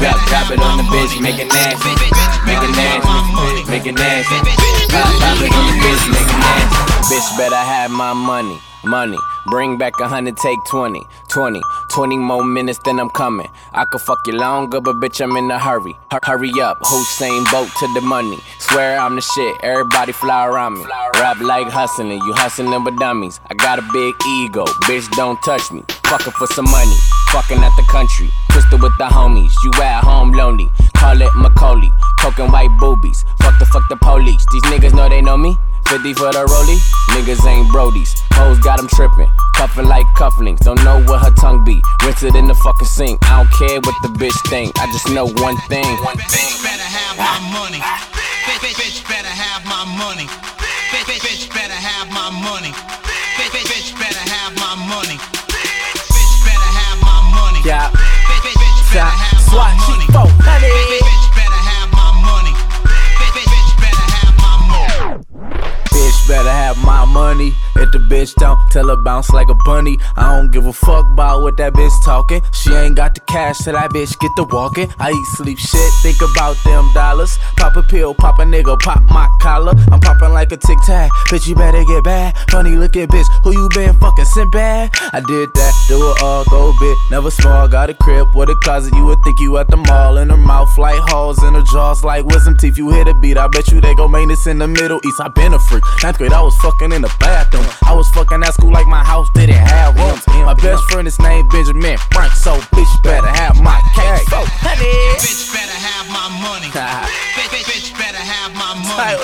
Drop, 0.01 0.17
drop 0.27 0.51
it 0.51 0.59
on 0.59 0.79
the 0.79 0.85
bitch, 0.85 1.21
make 1.21 1.39
it 1.39 1.53
nasty. 1.53 1.93
Make 2.49 2.63
it 2.65 2.73
nasty, 2.75 3.71
make 3.71 3.87
it 3.87 3.95
nasty. 3.95 4.37
Pop, 4.89 5.13
pop 5.21 5.37
it 5.37 5.53
on 5.53 5.67
the 5.67 5.77
bitch, 5.85 6.09
make 6.09 6.17
it 6.17 6.27
nasty. 6.27 6.32
Bitch 7.23 7.37
better 7.39 7.55
have 7.55 7.93
my 7.93 8.13
money, 8.13 8.59
money. 8.85 9.19
Bring 9.47 9.79
back 9.79 9.93
a 10.01 10.09
hundred, 10.09 10.37
take 10.37 10.59
20, 10.69 11.07
20, 11.29 11.63
20 11.89 12.17
more 12.19 12.43
minutes, 12.45 12.81
then 12.85 12.99
I'm 12.99 13.11
coming. 13.11 13.47
I 13.73 13.85
could 13.85 14.01
fuck 14.01 14.19
you 14.27 14.33
longer, 14.33 14.81
but 14.81 14.97
bitch, 14.97 15.21
I'm 15.23 15.37
in 15.37 15.49
a 15.49 15.57
hurry. 15.57 15.95
Hur- 16.11 16.19
Hurry 16.25 16.51
up, 16.61 16.81
Usain 16.81 17.49
Bolt 17.53 17.69
to 17.79 17.87
the 17.95 18.01
money. 18.01 18.37
Swear 18.59 18.99
I'm 18.99 19.15
the 19.15 19.21
shit, 19.21 19.57
everybody 19.63 20.11
fly 20.11 20.47
around 20.47 20.75
me. 20.79 20.85
Rap 21.15 21.39
like 21.41 21.69
hustling, 21.69 22.11
you 22.11 22.33
hustling 22.33 22.83
with 22.83 22.99
dummies. 22.99 23.39
I 23.49 23.55
got 23.55 23.79
a 23.79 23.83
big 23.93 24.15
ego, 24.27 24.65
bitch, 24.91 25.09
don't 25.13 25.41
touch 25.45 25.71
me. 25.71 25.85
Fucking 26.07 26.33
for 26.33 26.49
some 26.49 26.69
money, 26.69 26.97
fucking 27.31 27.59
at 27.59 27.77
the 27.77 27.87
country. 27.89 28.31
Twisted 28.51 28.83
with 28.83 28.99
the 28.99 29.05
homies, 29.05 29.53
you 29.63 29.71
at 29.81 30.03
home 30.03 30.33
lonely. 30.33 30.69
Call 30.97 31.23
it 31.23 31.31
Macaulay, 31.37 31.93
coking 32.19 32.51
white 32.51 32.75
boobies. 32.81 33.25
Fuck 33.41 33.61
the 33.61 33.67
fuck 33.67 33.89
the 33.89 33.97
police, 33.97 34.45
these 34.51 34.63
niggas 34.65 34.93
know 34.93 35.09
they 35.09 35.21
know 35.23 35.37
me. 35.37 35.57
50 35.93 36.15
for 36.15 36.33
the 36.33 36.41
rollie, 36.49 36.81
niggas 37.13 37.45
ain't 37.45 37.69
brodies. 37.69 38.17
Hoes 38.33 38.57
got 38.65 38.81
them 38.81 38.89
trippin', 38.97 39.29
cuffin' 39.53 39.85
like 39.85 40.09
cufflinks. 40.17 40.65
Don't 40.65 40.81
know 40.89 41.05
where 41.05 41.21
her 41.21 41.31
tongue 41.37 41.69
be. 41.69 41.85
Rinse 42.01 42.23
it 42.25 42.35
in 42.35 42.49
the 42.49 42.57
fucking 42.65 42.89
sink. 42.89 43.21
I 43.29 43.37
don't 43.37 43.53
care 43.53 43.77
what 43.77 43.93
the 44.01 44.09
bitch 44.17 44.33
think. 44.49 44.73
I 44.81 44.89
just 44.89 45.13
know 45.13 45.29
one 45.45 45.61
thing. 45.69 45.85
One 46.01 46.17
Bitch 46.17 46.65
better 46.65 46.81
have 46.81 47.21
my 47.21 47.37
money. 47.53 47.85
Bitch, 48.49 48.73
bitch 48.73 49.05
better 49.05 49.29
have 49.29 49.69
my 49.69 49.85
money. 50.01 50.25
Bitch, 50.89 51.05
bitch, 51.05 51.21
bitch 51.29 51.53
better 51.53 51.77
have 51.77 52.09
my 52.09 52.33
money. 52.41 52.73
Bitch, 53.37 53.53
bitch, 53.53 53.69
bitch 53.69 53.93
better 54.01 54.25
have 54.33 54.57
my 54.57 54.73
money. 54.89 55.21
Bitch 55.21 56.35
better 56.41 56.71
have 56.73 57.05
my 57.05 57.21
money. 57.37 57.61
Yeah. 57.69 57.93
Bitch, 57.93 58.49
bitch, 58.49 58.57
bitch 58.57 58.95
better 58.97 59.13
have 59.13 59.45
my 59.45 59.77
money. 59.77 59.92
Bitch 68.13 68.35
don't, 68.35 68.59
tell 68.71 68.89
her 68.89 68.97
bounce 68.97 69.31
like 69.31 69.49
a 69.49 69.55
bunny. 69.65 69.99
I 70.17 70.37
don't 70.37 70.53
give 70.53 70.67
a 70.67 70.73
fuck 70.73 71.07
about 71.13 71.41
what 71.41 71.57
that 71.57 71.73
bitch 71.73 71.97
talking. 72.05 72.43
She 72.53 72.71
ain't 72.75 72.95
got 72.95 73.15
the 73.15 73.21
cash, 73.21 73.59
so 73.59 73.73
that 73.73 73.91
bitch 73.91 74.13
get 74.21 74.31
the 74.37 74.45
walking. 74.45 74.93
I 75.01 75.11
eat, 75.11 75.27
sleep, 75.37 75.59
shit, 75.59 75.91
think 76.03 76.21
about 76.21 76.57
them 76.65 76.93
dollars. 76.93 77.39
Pop 77.57 77.77
a 77.77 77.83
pill, 77.83 78.15
pop 78.15 78.39
a 78.39 78.43
nigga, 78.43 78.79
pop 78.81 79.03
my 79.09 79.29
collar. 79.41 79.73
I'm 79.91 80.01
popping 80.01 80.33
like 80.33 80.53
a 80.53 80.59
tic 80.59 80.79
tac. 80.85 81.11
Bitch, 81.31 81.49
you 81.49 81.55
better 81.55 81.83
get 81.85 82.05
bad. 82.05 82.37
Funny 82.51 82.77
looking 82.77 83.07
bitch, 83.09 83.27
who 83.45 83.53
you 83.53 83.69
been 83.75 83.99
fucking 83.99 84.27
sent 84.27 84.53
bad? 84.53 84.91
I 85.13 85.21
did 85.27 85.49
that, 85.55 85.73
do 85.89 85.97
it 85.97 86.23
all, 86.23 86.45
go 86.45 86.73
big. 86.79 86.97
Never 87.11 87.31
small, 87.31 87.67
got 87.67 87.89
a 87.89 87.95
crib 87.95 88.29
with 88.35 88.51
a 88.51 88.57
closet. 88.57 88.93
You 88.95 89.07
would 89.07 89.23
think 89.25 89.41
you 89.41 89.57
at 89.57 89.69
the 89.69 89.79
mall. 89.79 90.19
In 90.19 90.29
her 90.29 90.37
mouth 90.37 90.77
like 90.77 91.01
holes, 91.09 91.43
in 91.43 91.55
her 91.55 91.63
jaws 91.73 92.05
like 92.05 92.27
wisdom 92.27 92.57
teeth. 92.59 92.77
You 92.77 92.91
hit 92.91 93.09
a 93.09 93.15
beat, 93.15 93.39
I 93.39 93.49
bet 93.49 93.69
you 93.69 93.81
they 93.81 93.95
gon' 93.95 94.11
maintenance 94.11 94.47
in 94.47 94.59
the 94.59 94.69
Middle 94.69 95.01
East. 95.07 95.21
I 95.21 95.29
been 95.29 95.55
a 95.55 95.59
freak. 95.59 95.85
Ninth 96.03 96.19
grade, 96.19 96.33
I 96.33 96.43
was 96.43 96.55
fucking 96.57 96.93
in 96.93 97.01
the 97.03 97.15
bathroom. 97.19 97.65
I 97.85 97.95
was 97.95 98.02
fucking 98.11 98.43
at 98.43 98.55
school 98.55 98.73
like 98.73 98.87
my 98.87 99.05
house 99.05 99.29
didn't 99.35 99.57
have 99.57 99.95
rooms. 99.97 100.27
My 100.27 100.55
best 100.55 100.83
friend 100.91 101.07
is 101.07 101.19
named 101.21 101.49
Benjamin 101.51 101.97
Frank, 102.11 102.33
so 102.33 102.59
bitch 102.75 103.03
better 103.03 103.29
have 103.29 103.61
my 103.63 103.79
cake. 103.95 104.27
So, 104.29 104.43
honey. 104.65 104.91
Bitch 105.23 105.55
better 105.55 105.79
have 105.79 106.07
my 106.11 106.27
money. 106.43 106.67
Bitch, 106.73 107.49
bitch, 107.55 107.69
bitch 107.71 107.89
better 107.95 108.19
have 108.19 108.51
my 108.59 108.75
money. 108.75 109.15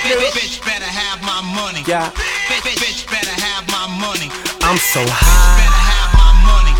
Bitch, 0.00 0.16
bitch, 0.16 0.32
bitch 0.32 0.56
better 0.64 0.88
have 0.88 1.20
my 1.20 1.42
money. 1.52 1.84
Yeah. 1.86 2.08
Bitch, 2.48 2.64
bitch, 2.64 2.80
bitch 2.80 3.04
better 3.12 3.34
have 3.34 3.68
my 3.68 3.86
money. 4.00 4.32
I'm 4.64 4.80
so 4.80 5.04
high. 5.04 5.60
Better 5.60 5.84
have 5.84 6.10
my 6.16 6.32
money. 6.48 6.74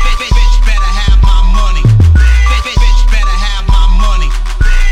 Bitch, 0.00 0.18
bitch, 0.24 0.32
bitch 0.32 0.56
better 0.64 0.92
have 1.04 1.20
my 1.20 1.40
money. 1.52 1.84
Bitch, 2.48 2.64
bitch, 2.64 2.80
bitch 2.80 3.02
better 3.12 3.36
have 3.36 3.64
my 3.68 3.84
money. 4.00 4.30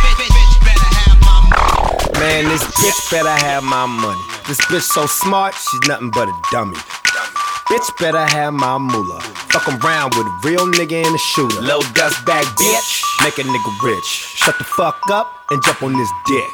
Bitch, 0.05 0.19
bitch, 0.21 0.35
bitch 0.35 0.55
better 0.61 0.91
have 1.01 1.17
my 1.25 1.39
money. 1.57 2.21
Man, 2.21 2.45
this 2.53 2.65
bitch 2.77 3.01
better 3.11 3.33
have 3.33 3.65
my 3.65 3.87
money. 3.87 4.36
This 4.47 4.61
bitch 4.67 4.83
so 4.83 5.07
smart, 5.07 5.57
she's 5.57 5.81
nothing 5.89 6.11
but 6.13 6.29
a 6.29 6.33
dummy. 6.53 6.77
Bitch 7.67 7.99
better 7.99 8.25
have 8.31 8.55
my 8.55 8.79
moolah. 8.79 9.21
Fuck 9.51 9.67
around 9.83 10.15
with 10.15 10.25
a 10.25 10.41
real 10.45 10.71
nigga 10.71 11.05
and 11.05 11.13
a 11.13 11.19
shooter. 11.19 11.61
Low 11.63 11.81
dust 11.95 12.25
bag 12.25 12.45
bitch, 12.55 13.03
make 13.25 13.39
a 13.39 13.43
nigga 13.43 13.83
rich. 13.83 14.05
Shut 14.05 14.57
the 14.59 14.63
fuck 14.63 15.01
up 15.11 15.27
and 15.51 15.61
jump 15.65 15.83
on 15.83 15.95
this 15.95 16.09
dick. 16.29 16.47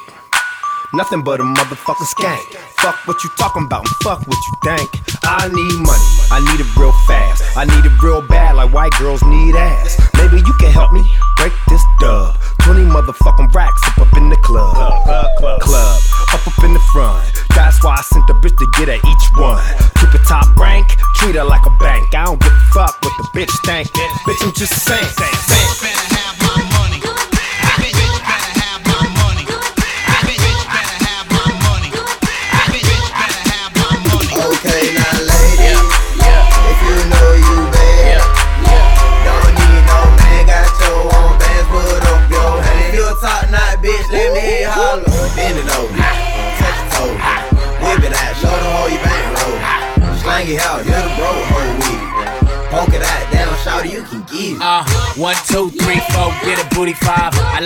Nothing 0.94 1.22
but 1.22 1.40
a 1.40 1.42
motherfucking 1.42 2.08
skank. 2.16 2.54
Fuck 2.80 2.96
what 3.06 3.22
you 3.22 3.28
talking 3.36 3.64
about 3.64 3.84
and 3.84 3.96
fuck 4.02 4.26
what 4.26 4.38
you 4.40 4.54
think. 4.64 4.88
I 5.22 5.48
need 5.48 5.76
money, 5.84 6.08
I 6.32 6.40
need 6.48 6.64
it 6.64 6.76
real 6.78 6.92
fast. 7.06 7.44
I 7.58 7.66
need 7.66 7.84
it 7.84 8.02
real 8.02 8.22
bad 8.22 8.56
like 8.56 8.72
white 8.72 8.92
girls 8.98 9.22
need 9.22 9.54
ass. 9.54 10.00
Maybe 10.16 10.38
you 10.38 10.54
can 10.58 10.72
help 10.72 10.94
me 10.94 11.04
break 11.36 11.52
this 11.68 11.82
dub. 12.00 12.40
20 12.62 12.88
motherfucking 12.88 13.52
racks 13.52 13.82
up 13.84 13.98
up 13.98 14.16
in 14.16 14.30
the 14.30 14.36
club. 14.36 14.76
Club, 15.04 15.28
club, 15.36 15.60
club. 15.60 16.00
Up 16.32 16.48
up 16.48 16.64
in 16.64 16.72
the 16.72 16.80
front. 16.92 17.41
That's 17.54 17.82
why 17.84 17.96
I 17.98 18.02
sent 18.02 18.26
the 18.26 18.34
bitch 18.34 18.56
to 18.56 18.66
get 18.78 18.88
at 18.88 19.04
each 19.04 19.26
one. 19.36 19.62
Keep 20.00 20.14
it 20.14 20.26
top 20.26 20.56
rank, 20.56 20.86
treat 21.16 21.34
her 21.34 21.44
like 21.44 21.64
a 21.66 21.74
bank. 21.78 22.14
I 22.14 22.24
don't 22.24 22.40
give 22.40 22.52
a 22.52 22.60
fuck 22.72 22.98
what 23.02 23.14
the 23.18 23.24
bitch 23.38 23.52
think. 23.64 23.88
Bitch, 24.26 24.46
I'm 24.46 24.52
just 24.52 24.74
saying. 24.84 26.01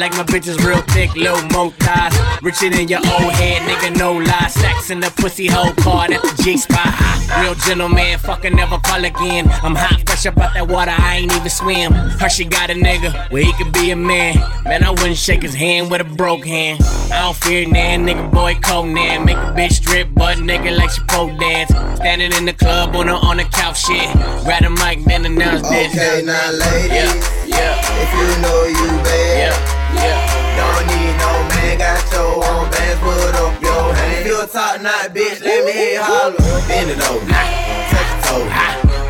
Like 0.07 0.27
my 0.27 0.33
bitches 0.33 0.65
real 0.65 0.83
thick, 0.95 1.15
low 1.17 1.37
mo 1.49 1.71
thighs. 1.79 2.15
Richer 2.43 2.71
than 2.71 2.87
your 2.87 3.01
old 3.01 3.33
head, 3.33 3.63
nigga, 3.63 3.99
no 3.99 4.13
lie. 4.13 4.49
Stacks 4.49 4.91
in 4.91 5.01
the 5.01 5.11
pussy 5.17 5.47
hole 5.47 5.73
card 5.75 6.13
at 6.13 6.23
the 6.23 6.43
G 6.43 6.57
spot. 6.57 6.95
Real 7.41 7.55
gentleman, 7.55 8.19
fucking 8.21 8.55
never 8.55 8.79
call 8.79 9.05
again. 9.05 9.49
I'm 9.63 9.75
hot, 9.75 10.03
fresh 10.07 10.27
up 10.27 10.39
out 10.39 10.55
that 10.55 10.69
water, 10.69 10.95
I 10.97 11.17
ain't 11.17 11.35
even 11.35 11.51
swim. 11.51 11.93
Hershey 11.93 12.45
got 12.45 12.71
a 12.71 12.75
nigga 12.75 13.31
where 13.31 13.43
he 13.43 13.53
could 13.55 13.73
be 13.73 13.91
a 13.91 13.97
man. 13.97 14.37
Man, 14.65 14.85
I 14.85 14.91
wouldn't 14.91 15.17
shake 15.17 15.43
his 15.43 15.55
hand 15.55 15.91
with 15.91 16.01
a 16.01 16.05
broke 16.05 16.45
hand. 16.45 16.81
I 17.13 17.23
don't 17.23 17.37
fear 17.37 17.67
nan, 17.67 18.07
nigga, 18.07 18.31
boy, 18.31 18.55
Conan. 18.63 19.25
Make 19.25 19.37
a 19.37 19.55
bitch 19.57 19.73
strip, 19.73 20.15
butt 20.15 20.39
nigga 20.39 20.77
like 20.77 20.91
she 20.91 21.03
pole 21.09 21.37
dance. 21.37 21.71
Standing 21.97 22.33
in 22.35 22.45
the 22.45 22.53
club 22.53 22.95
on 22.95 23.07
the 23.07 23.15
on 23.15 23.39
the 23.39 23.45
couch, 23.45 23.87
shit. 23.87 24.13
Grab 24.45 24.63
the 24.63 24.71
mic, 24.71 25.05
then 25.05 25.25
announce 25.25 25.69
this. 25.69 25.93
Okay, 25.93 26.23
now 26.25 26.51
ladies, 26.53 27.49
yeah, 27.49 27.75
if 28.03 28.11
you 28.15 28.43
know 28.43 28.67
you 28.67 29.03
bad, 29.03 29.76
don't 29.95 30.83
need 30.91 31.15
no 31.21 31.31
man, 31.55 31.79
got 31.79 32.03
your 32.11 32.43
own 32.43 32.67
bands, 32.71 32.99
put 33.01 33.35
up 33.39 33.55
your 33.63 33.95
hand. 33.95 34.19
If 34.19 34.27
you 34.27 34.43
a 34.43 34.47
top 34.47 34.83
knot 34.83 35.15
bitch, 35.15 35.41
let 35.45 35.65
me 35.65 35.73
hit 35.73 36.01
holler. 36.01 36.41
Bend 36.67 36.91
it 36.91 37.01
over, 37.07 37.23
touch 37.27 38.11
your 38.11 38.21
toe, 38.27 38.47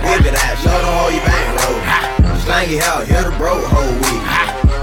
whip 0.04 0.26
it 0.28 0.36
out, 0.36 0.54
show 0.60 0.76
the 0.76 0.90
hoe 0.92 1.10
you 1.14 1.22
bang 1.24 1.50
roll. 1.56 1.80
Slang 2.44 2.70
it 2.70 2.82
out, 2.82 3.08
you're 3.08 3.24
the 3.24 3.32
bro, 3.38 3.54
hoe 3.56 3.92
weed. 4.04 4.22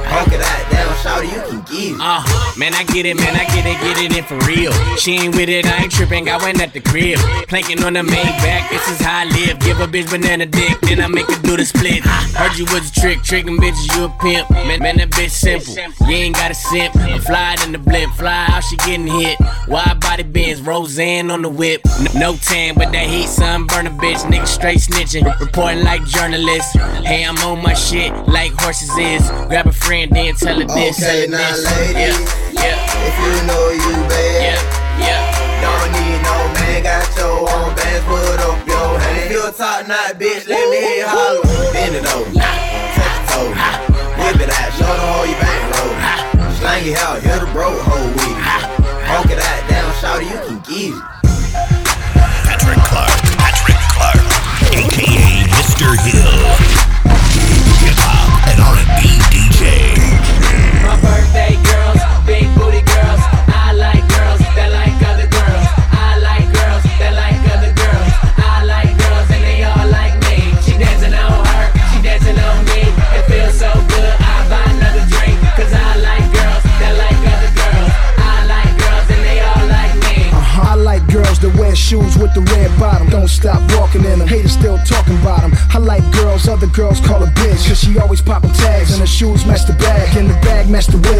Poke 0.10 0.34
it 0.34 0.41
out, 0.41 0.72
shout 1.03 1.23
you 1.25 1.41
can 1.41 1.63
it. 1.69 1.97
Uh, 1.99 2.23
Man, 2.55 2.73
I 2.73 2.83
get 2.83 3.05
it, 3.05 3.17
man, 3.17 3.35
I 3.35 3.45
get 3.45 3.65
it, 3.65 3.77
get 3.81 3.97
it 3.97 4.15
in 4.15 4.23
for 4.23 4.37
real. 4.47 4.71
She 4.95 5.13
ain't 5.17 5.35
with 5.35 5.49
it, 5.49 5.65
I 5.65 5.83
ain't 5.83 5.91
tripping, 5.91 6.29
I 6.29 6.37
went 6.37 6.61
at 6.61 6.71
the 6.71 6.79
crib. 6.79 7.17
Planking 7.47 7.83
on 7.83 7.93
the 7.93 8.03
main 8.03 8.33
back, 8.45 8.69
this 8.69 8.87
is 8.87 9.01
how 9.01 9.21
I 9.21 9.25
live. 9.25 9.59
Give 9.59 9.79
a 9.79 9.87
bitch 9.87 10.09
banana 10.09 10.45
dick, 10.45 10.79
then 10.81 11.01
I 11.01 11.07
make 11.07 11.25
her 11.29 11.41
do 11.41 11.57
the 11.57 11.65
split. 11.65 12.03
Heard 12.03 12.55
you 12.57 12.65
was 12.65 12.89
a 12.89 12.93
trick, 12.93 13.23
tricking 13.23 13.57
bitches, 13.57 13.97
you 13.97 14.05
a 14.05 14.09
pimp. 14.21 14.49
Man, 14.51 14.79
man, 14.79 14.97
that 14.97 15.09
bitch 15.09 15.31
simple. 15.31 15.73
You 16.07 16.15
ain't 16.15 16.35
got 16.35 16.51
a 16.51 16.55
simp. 16.55 16.95
I'm 16.95 17.19
flying 17.19 17.59
in 17.65 17.71
the 17.71 17.79
blimp, 17.79 18.13
fly 18.13 18.45
how 18.45 18.59
she 18.61 18.77
getting 18.77 19.07
hit. 19.07 19.37
Wide 19.67 19.99
body 19.99 20.23
bends, 20.23 20.61
Roseanne 20.61 21.31
on 21.31 21.41
the 21.41 21.49
whip. 21.49 21.81
No, 22.13 22.31
no 22.31 22.37
tan, 22.37 22.75
but 22.75 22.91
that 22.91 23.07
heat 23.07 23.27
sunburn 23.27 23.87
a 23.87 23.91
bitch. 23.91 24.21
Nigga 24.29 24.47
straight 24.47 24.79
snitching, 24.79 25.25
reporting 25.39 25.83
like 25.83 26.05
journalists. 26.05 26.73
Hey, 27.03 27.25
I'm 27.25 27.37
on 27.39 27.61
my 27.63 27.73
shit 27.73 28.13
like 28.27 28.51
horses 28.53 28.95
is. 28.97 29.27
Grab 29.49 29.65
a 29.65 29.71
friend, 29.73 30.11
then 30.11 30.35
tell 30.35 30.59
her 30.59 30.67
this. 30.67 30.92
Okay, 30.93 31.21
her 31.25 31.27
now, 31.27 31.38
this. 31.53 31.65
ladies, 31.77 32.17
Yeah, 32.53 32.77
if 33.06 33.15
you 33.17 33.34
know 33.49 33.65
you 33.73 33.93
bad, 34.10 34.41
yeah, 34.45 34.62
yeah. 35.01 35.62
don't 35.62 35.89
need 35.93 36.21
no 36.21 36.38
man, 36.58 36.84
got 36.84 37.06
your 37.17 37.49
own 37.49 37.75
bands, 37.75 38.06
put 38.06 38.39
up 38.41 38.62
your 38.67 38.99
hand. 39.01 39.17
If 39.25 39.32
you 39.32 39.41
a 39.47 39.51
top 39.51 39.88
knot 39.88 40.17
bitch, 40.21 40.33
shoes 89.23 89.45
match 89.45 89.62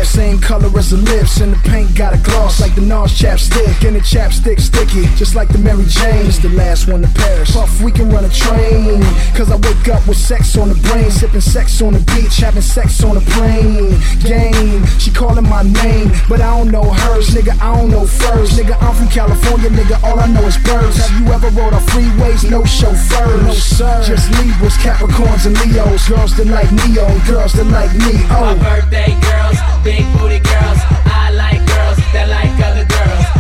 whip. 0.04 0.14
Same 0.14 0.40
color 0.40 0.70
as 0.78 0.90
the 0.92 0.98
lips. 0.98 1.40
And 1.40 1.54
the 1.54 1.70
paint 1.70 1.96
got 1.96 2.14
a 2.14 2.18
gloss 2.18 2.62
like 2.62 2.76
the 2.76 2.82
NARS 2.82 3.12
chapstick. 3.18 3.86
And 3.88 3.96
the 3.96 4.00
chapstick 4.00 4.60
sticky. 4.60 5.06
Just 5.16 5.36
like 5.36 5.50
the 5.50 5.58
Mary 5.58 5.86
Jane. 5.88 6.26
It's 6.28 6.40
the 6.40 6.50
last 6.50 6.88
one 6.88 7.02
to 7.02 7.08
perish. 7.10 7.52
Puff, 7.54 7.82
we 7.82 7.92
can 7.92 8.10
run 8.10 8.26
a 8.26 8.30
train. 8.30 9.02
Cause 9.36 9.52
I 9.52 9.56
wake 9.56 9.88
up 9.90 10.06
with 10.08 10.18
sex 10.18 10.58
on 10.58 10.70
the 10.70 10.76
brain. 10.76 11.10
Sipping 11.12 11.42
sex 11.42 11.82
on 11.82 11.94
the 11.94 12.00
beach. 12.14 12.38
Having 12.38 12.62
sex 12.62 13.04
on 13.04 13.16
the 13.16 13.22
plane. 13.36 13.98
Game. 14.22 14.86
She 15.00 15.12
calling 15.12 15.48
my 15.48 15.64
name. 15.64 16.12
But 16.30 16.42
I 16.42 16.58
don't 16.58 16.72
know 16.72 16.84
hers. 16.84 17.30
Nigga, 17.30 17.60
I 17.62 17.76
don't 17.78 17.90
know 17.90 18.06
furs. 18.06 18.52
Nigga, 18.58 18.82
I'm 18.82 18.96
from 18.96 19.08
California. 19.10 19.70
Nigga, 19.70 20.02
all 20.04 20.20
I 20.20 20.28
know 20.28 20.44
is 20.46 20.58
birds. 20.58 20.98
Have 20.98 21.20
you 21.20 21.32
ever 21.32 21.50
rode 21.50 21.74
on 21.74 21.82
freeways? 21.82 22.50
No 22.50 22.64
chauffeurs. 22.66 23.44
No 23.44 23.54
sir. 23.54 24.04
Just 24.06 24.30
Libras, 24.40 24.78
Capricorns, 24.78 25.46
and 25.46 25.56
Leos. 25.62 26.08
Girls 26.08 26.36
that 26.38 26.48
like 26.48 26.72
Neo. 26.72 27.08
Girls 27.26 27.54
that 27.54 27.68
like 27.68 27.94
me. 27.96 28.14
My 28.28 28.54
Oh. 28.54 28.56
birthday 28.56 29.16
girls, 29.22 29.58
big 29.84 30.06
booty 30.14 30.40
girls. 30.40 30.80
I 31.06 31.32
like 31.36 31.60
girls 31.68 31.98
that 32.14 32.28
like 32.30 32.56
other 32.66 32.86
girls. 32.86 33.33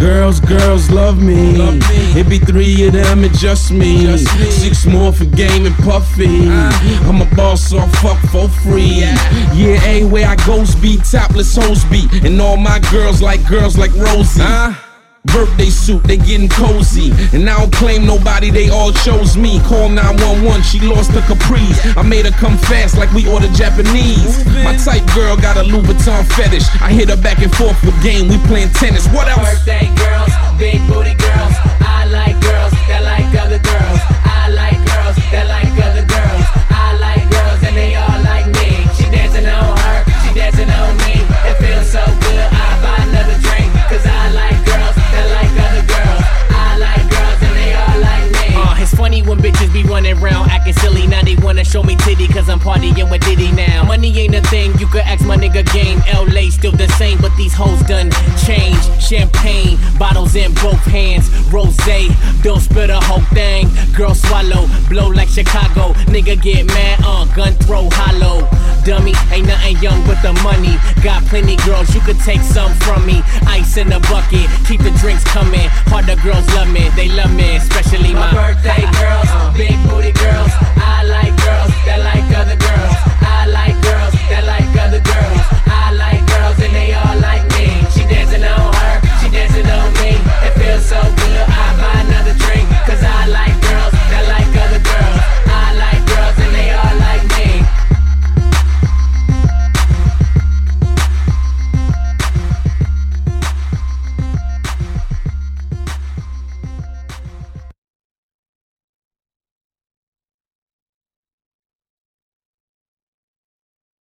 Girls, 0.00 0.40
girls 0.40 0.90
love 0.90 1.22
me. 1.22 1.56
It 2.18 2.26
be 2.26 2.38
three 2.38 2.86
of 2.86 2.94
them 2.94 3.22
and 3.22 3.38
just 3.38 3.70
me. 3.70 4.16
Six 4.16 4.86
more 4.86 5.12
for 5.12 5.26
game 5.26 5.66
and 5.66 5.74
puffy. 5.76 6.48
Uh. 6.48 6.70
I'm 7.04 7.20
a 7.20 7.34
boss, 7.36 7.68
so 7.68 7.78
I 7.78 7.88
fuck 8.00 8.18
for 8.32 8.48
free. 8.48 9.04
Yeah, 9.54 9.78
everywhere 9.84 10.26
I 10.26 10.36
goes 10.46 10.74
be 10.74 10.96
topless 10.96 11.54
hoes 11.54 11.84
be. 11.84 12.08
And 12.26 12.40
all 12.40 12.56
my 12.56 12.78
girls 12.90 13.20
like 13.20 13.46
girls 13.46 13.76
like 13.76 13.94
Rosie. 13.94 14.40
Uh. 14.42 14.74
Birthday 15.26 15.68
suit, 15.68 16.02
they 16.04 16.16
getting 16.16 16.48
cozy. 16.48 17.12
And 17.36 17.48
I 17.48 17.58
don't 17.58 17.72
claim 17.72 18.06
nobody, 18.06 18.50
they 18.50 18.70
all 18.70 18.92
chose 18.92 19.36
me. 19.36 19.60
Call 19.60 19.88
911, 19.88 20.62
she 20.62 20.80
lost 20.80 21.10
her 21.12 21.20
caprice. 21.22 21.78
I 21.96 22.02
made 22.02 22.24
her 22.24 22.32
come 22.32 22.56
fast 22.56 22.96
like 22.96 23.12
we 23.12 23.28
ordered 23.28 23.54
Japanese. 23.54 24.44
My 24.64 24.76
type 24.76 25.04
girl 25.14 25.36
got 25.36 25.56
a 25.56 25.62
Louboutin 25.62 26.24
fetish. 26.32 26.64
I 26.80 26.92
hit 26.92 27.10
her 27.10 27.20
back 27.20 27.38
and 27.42 27.54
forth 27.54 27.80
with 27.84 28.00
game, 28.02 28.28
we 28.28 28.38
playing 28.48 28.70
tennis. 28.70 29.06
What 29.08 29.28
else? 29.28 29.40
Birthday 29.40 29.92
girls, 29.96 30.32
big 30.58 30.80
booty 30.88 31.14
girls. 31.14 31.79
Bitches 49.50 49.72
be 49.72 49.82
running 49.82 50.16
around 50.22 50.50
acting 50.50 50.72
silly. 50.74 51.06
Now 51.06 51.22
they 51.22 51.36
wanna 51.36 51.64
show 51.64 51.82
me 51.82 51.96
titty 51.96 52.28
cause 52.28 52.48
I'm 52.48 52.60
partying 52.60 53.10
with 53.10 53.24
Diddy 53.24 53.50
now. 53.52 53.84
Money 53.84 54.16
ain't 54.18 54.34
a 54.34 54.42
thing, 54.42 54.72
you 54.78 54.86
could 54.86 55.02
ask 55.02 55.24
my 55.24 55.36
nigga 55.36 55.64
game. 55.72 55.98
LA 56.12 56.50
still 56.50 56.72
the 56.72 56.88
same, 56.98 57.18
but 57.20 57.34
these 57.36 57.52
hoes 57.54 57.80
done 57.82 58.10
changed. 58.44 59.02
Champagne, 59.02 59.78
bottles 59.98 60.34
in 60.34 60.52
both 60.54 60.84
hands. 60.86 61.28
Rose, 61.50 61.76
don't 62.42 62.60
spill 62.60 62.86
the 62.86 63.00
whole 63.00 63.24
thing. 63.34 63.68
Girl, 63.96 64.14
swallow, 64.14 64.68
blow 64.88 65.08
like 65.08 65.28
Chicago. 65.28 65.92
Nigga, 66.06 66.40
get 66.40 66.66
mad, 66.66 67.00
uh, 67.04 67.26
gun 67.34 67.54
throw 67.66 67.88
hollow. 67.90 68.46
Dummy, 68.84 69.12
ain't 69.32 69.46
nothing 69.46 69.76
young 69.82 70.00
but 70.06 70.22
the 70.22 70.32
money. 70.42 70.78
Got 71.02 71.24
plenty 71.26 71.56
girls, 71.66 71.94
you 71.94 72.00
could 72.00 72.18
take 72.20 72.40
some 72.40 72.72
from 72.86 73.04
me. 73.04 73.22
Ice 73.46 73.76
in 73.76 73.88
the 73.88 74.00
bucket, 74.06 74.48
keep 74.66 74.80
the 74.82 74.90
drinks 75.02 75.24
coming. 75.24 75.68
Hard 75.90 76.06
the 76.06 76.16
girls 76.22 76.46
love 76.54 76.70
me, 76.70 76.88
they 76.96 77.08
love 77.08 77.34
me, 77.34 77.56
especially 77.56 78.14
my, 78.14 78.32
my 78.32 78.54
birthday 78.54 78.86
girls, 78.96 79.28
big 79.58 79.74
booty 79.90 80.12
girls. 80.16 80.52
I 80.78 81.04
like 81.04 81.34
girls 81.44 81.72
that 81.84 82.00
like 82.00 82.24
other 82.38 82.56
girls. 82.56 82.94
I 83.26 83.46
like 83.50 83.76
girls 83.82 84.14
that 84.30 84.44
like 84.46 84.70
other 84.78 85.02
girls. 85.02 85.44
I 85.66 85.92
like 85.98 86.22
girls 86.30 86.56
and 86.62 86.72
they 86.72 86.94
all 86.94 87.18
like 87.20 87.44
me. 87.58 87.68
She 87.92 88.06
dancing 88.06 88.44
on 88.44 88.72
her, 88.72 88.94
she 89.20 89.28
dancing 89.28 89.66
on 89.66 89.92
me. 90.00 90.14
It 90.46 90.54
feels 90.56 90.86
so 90.86 91.19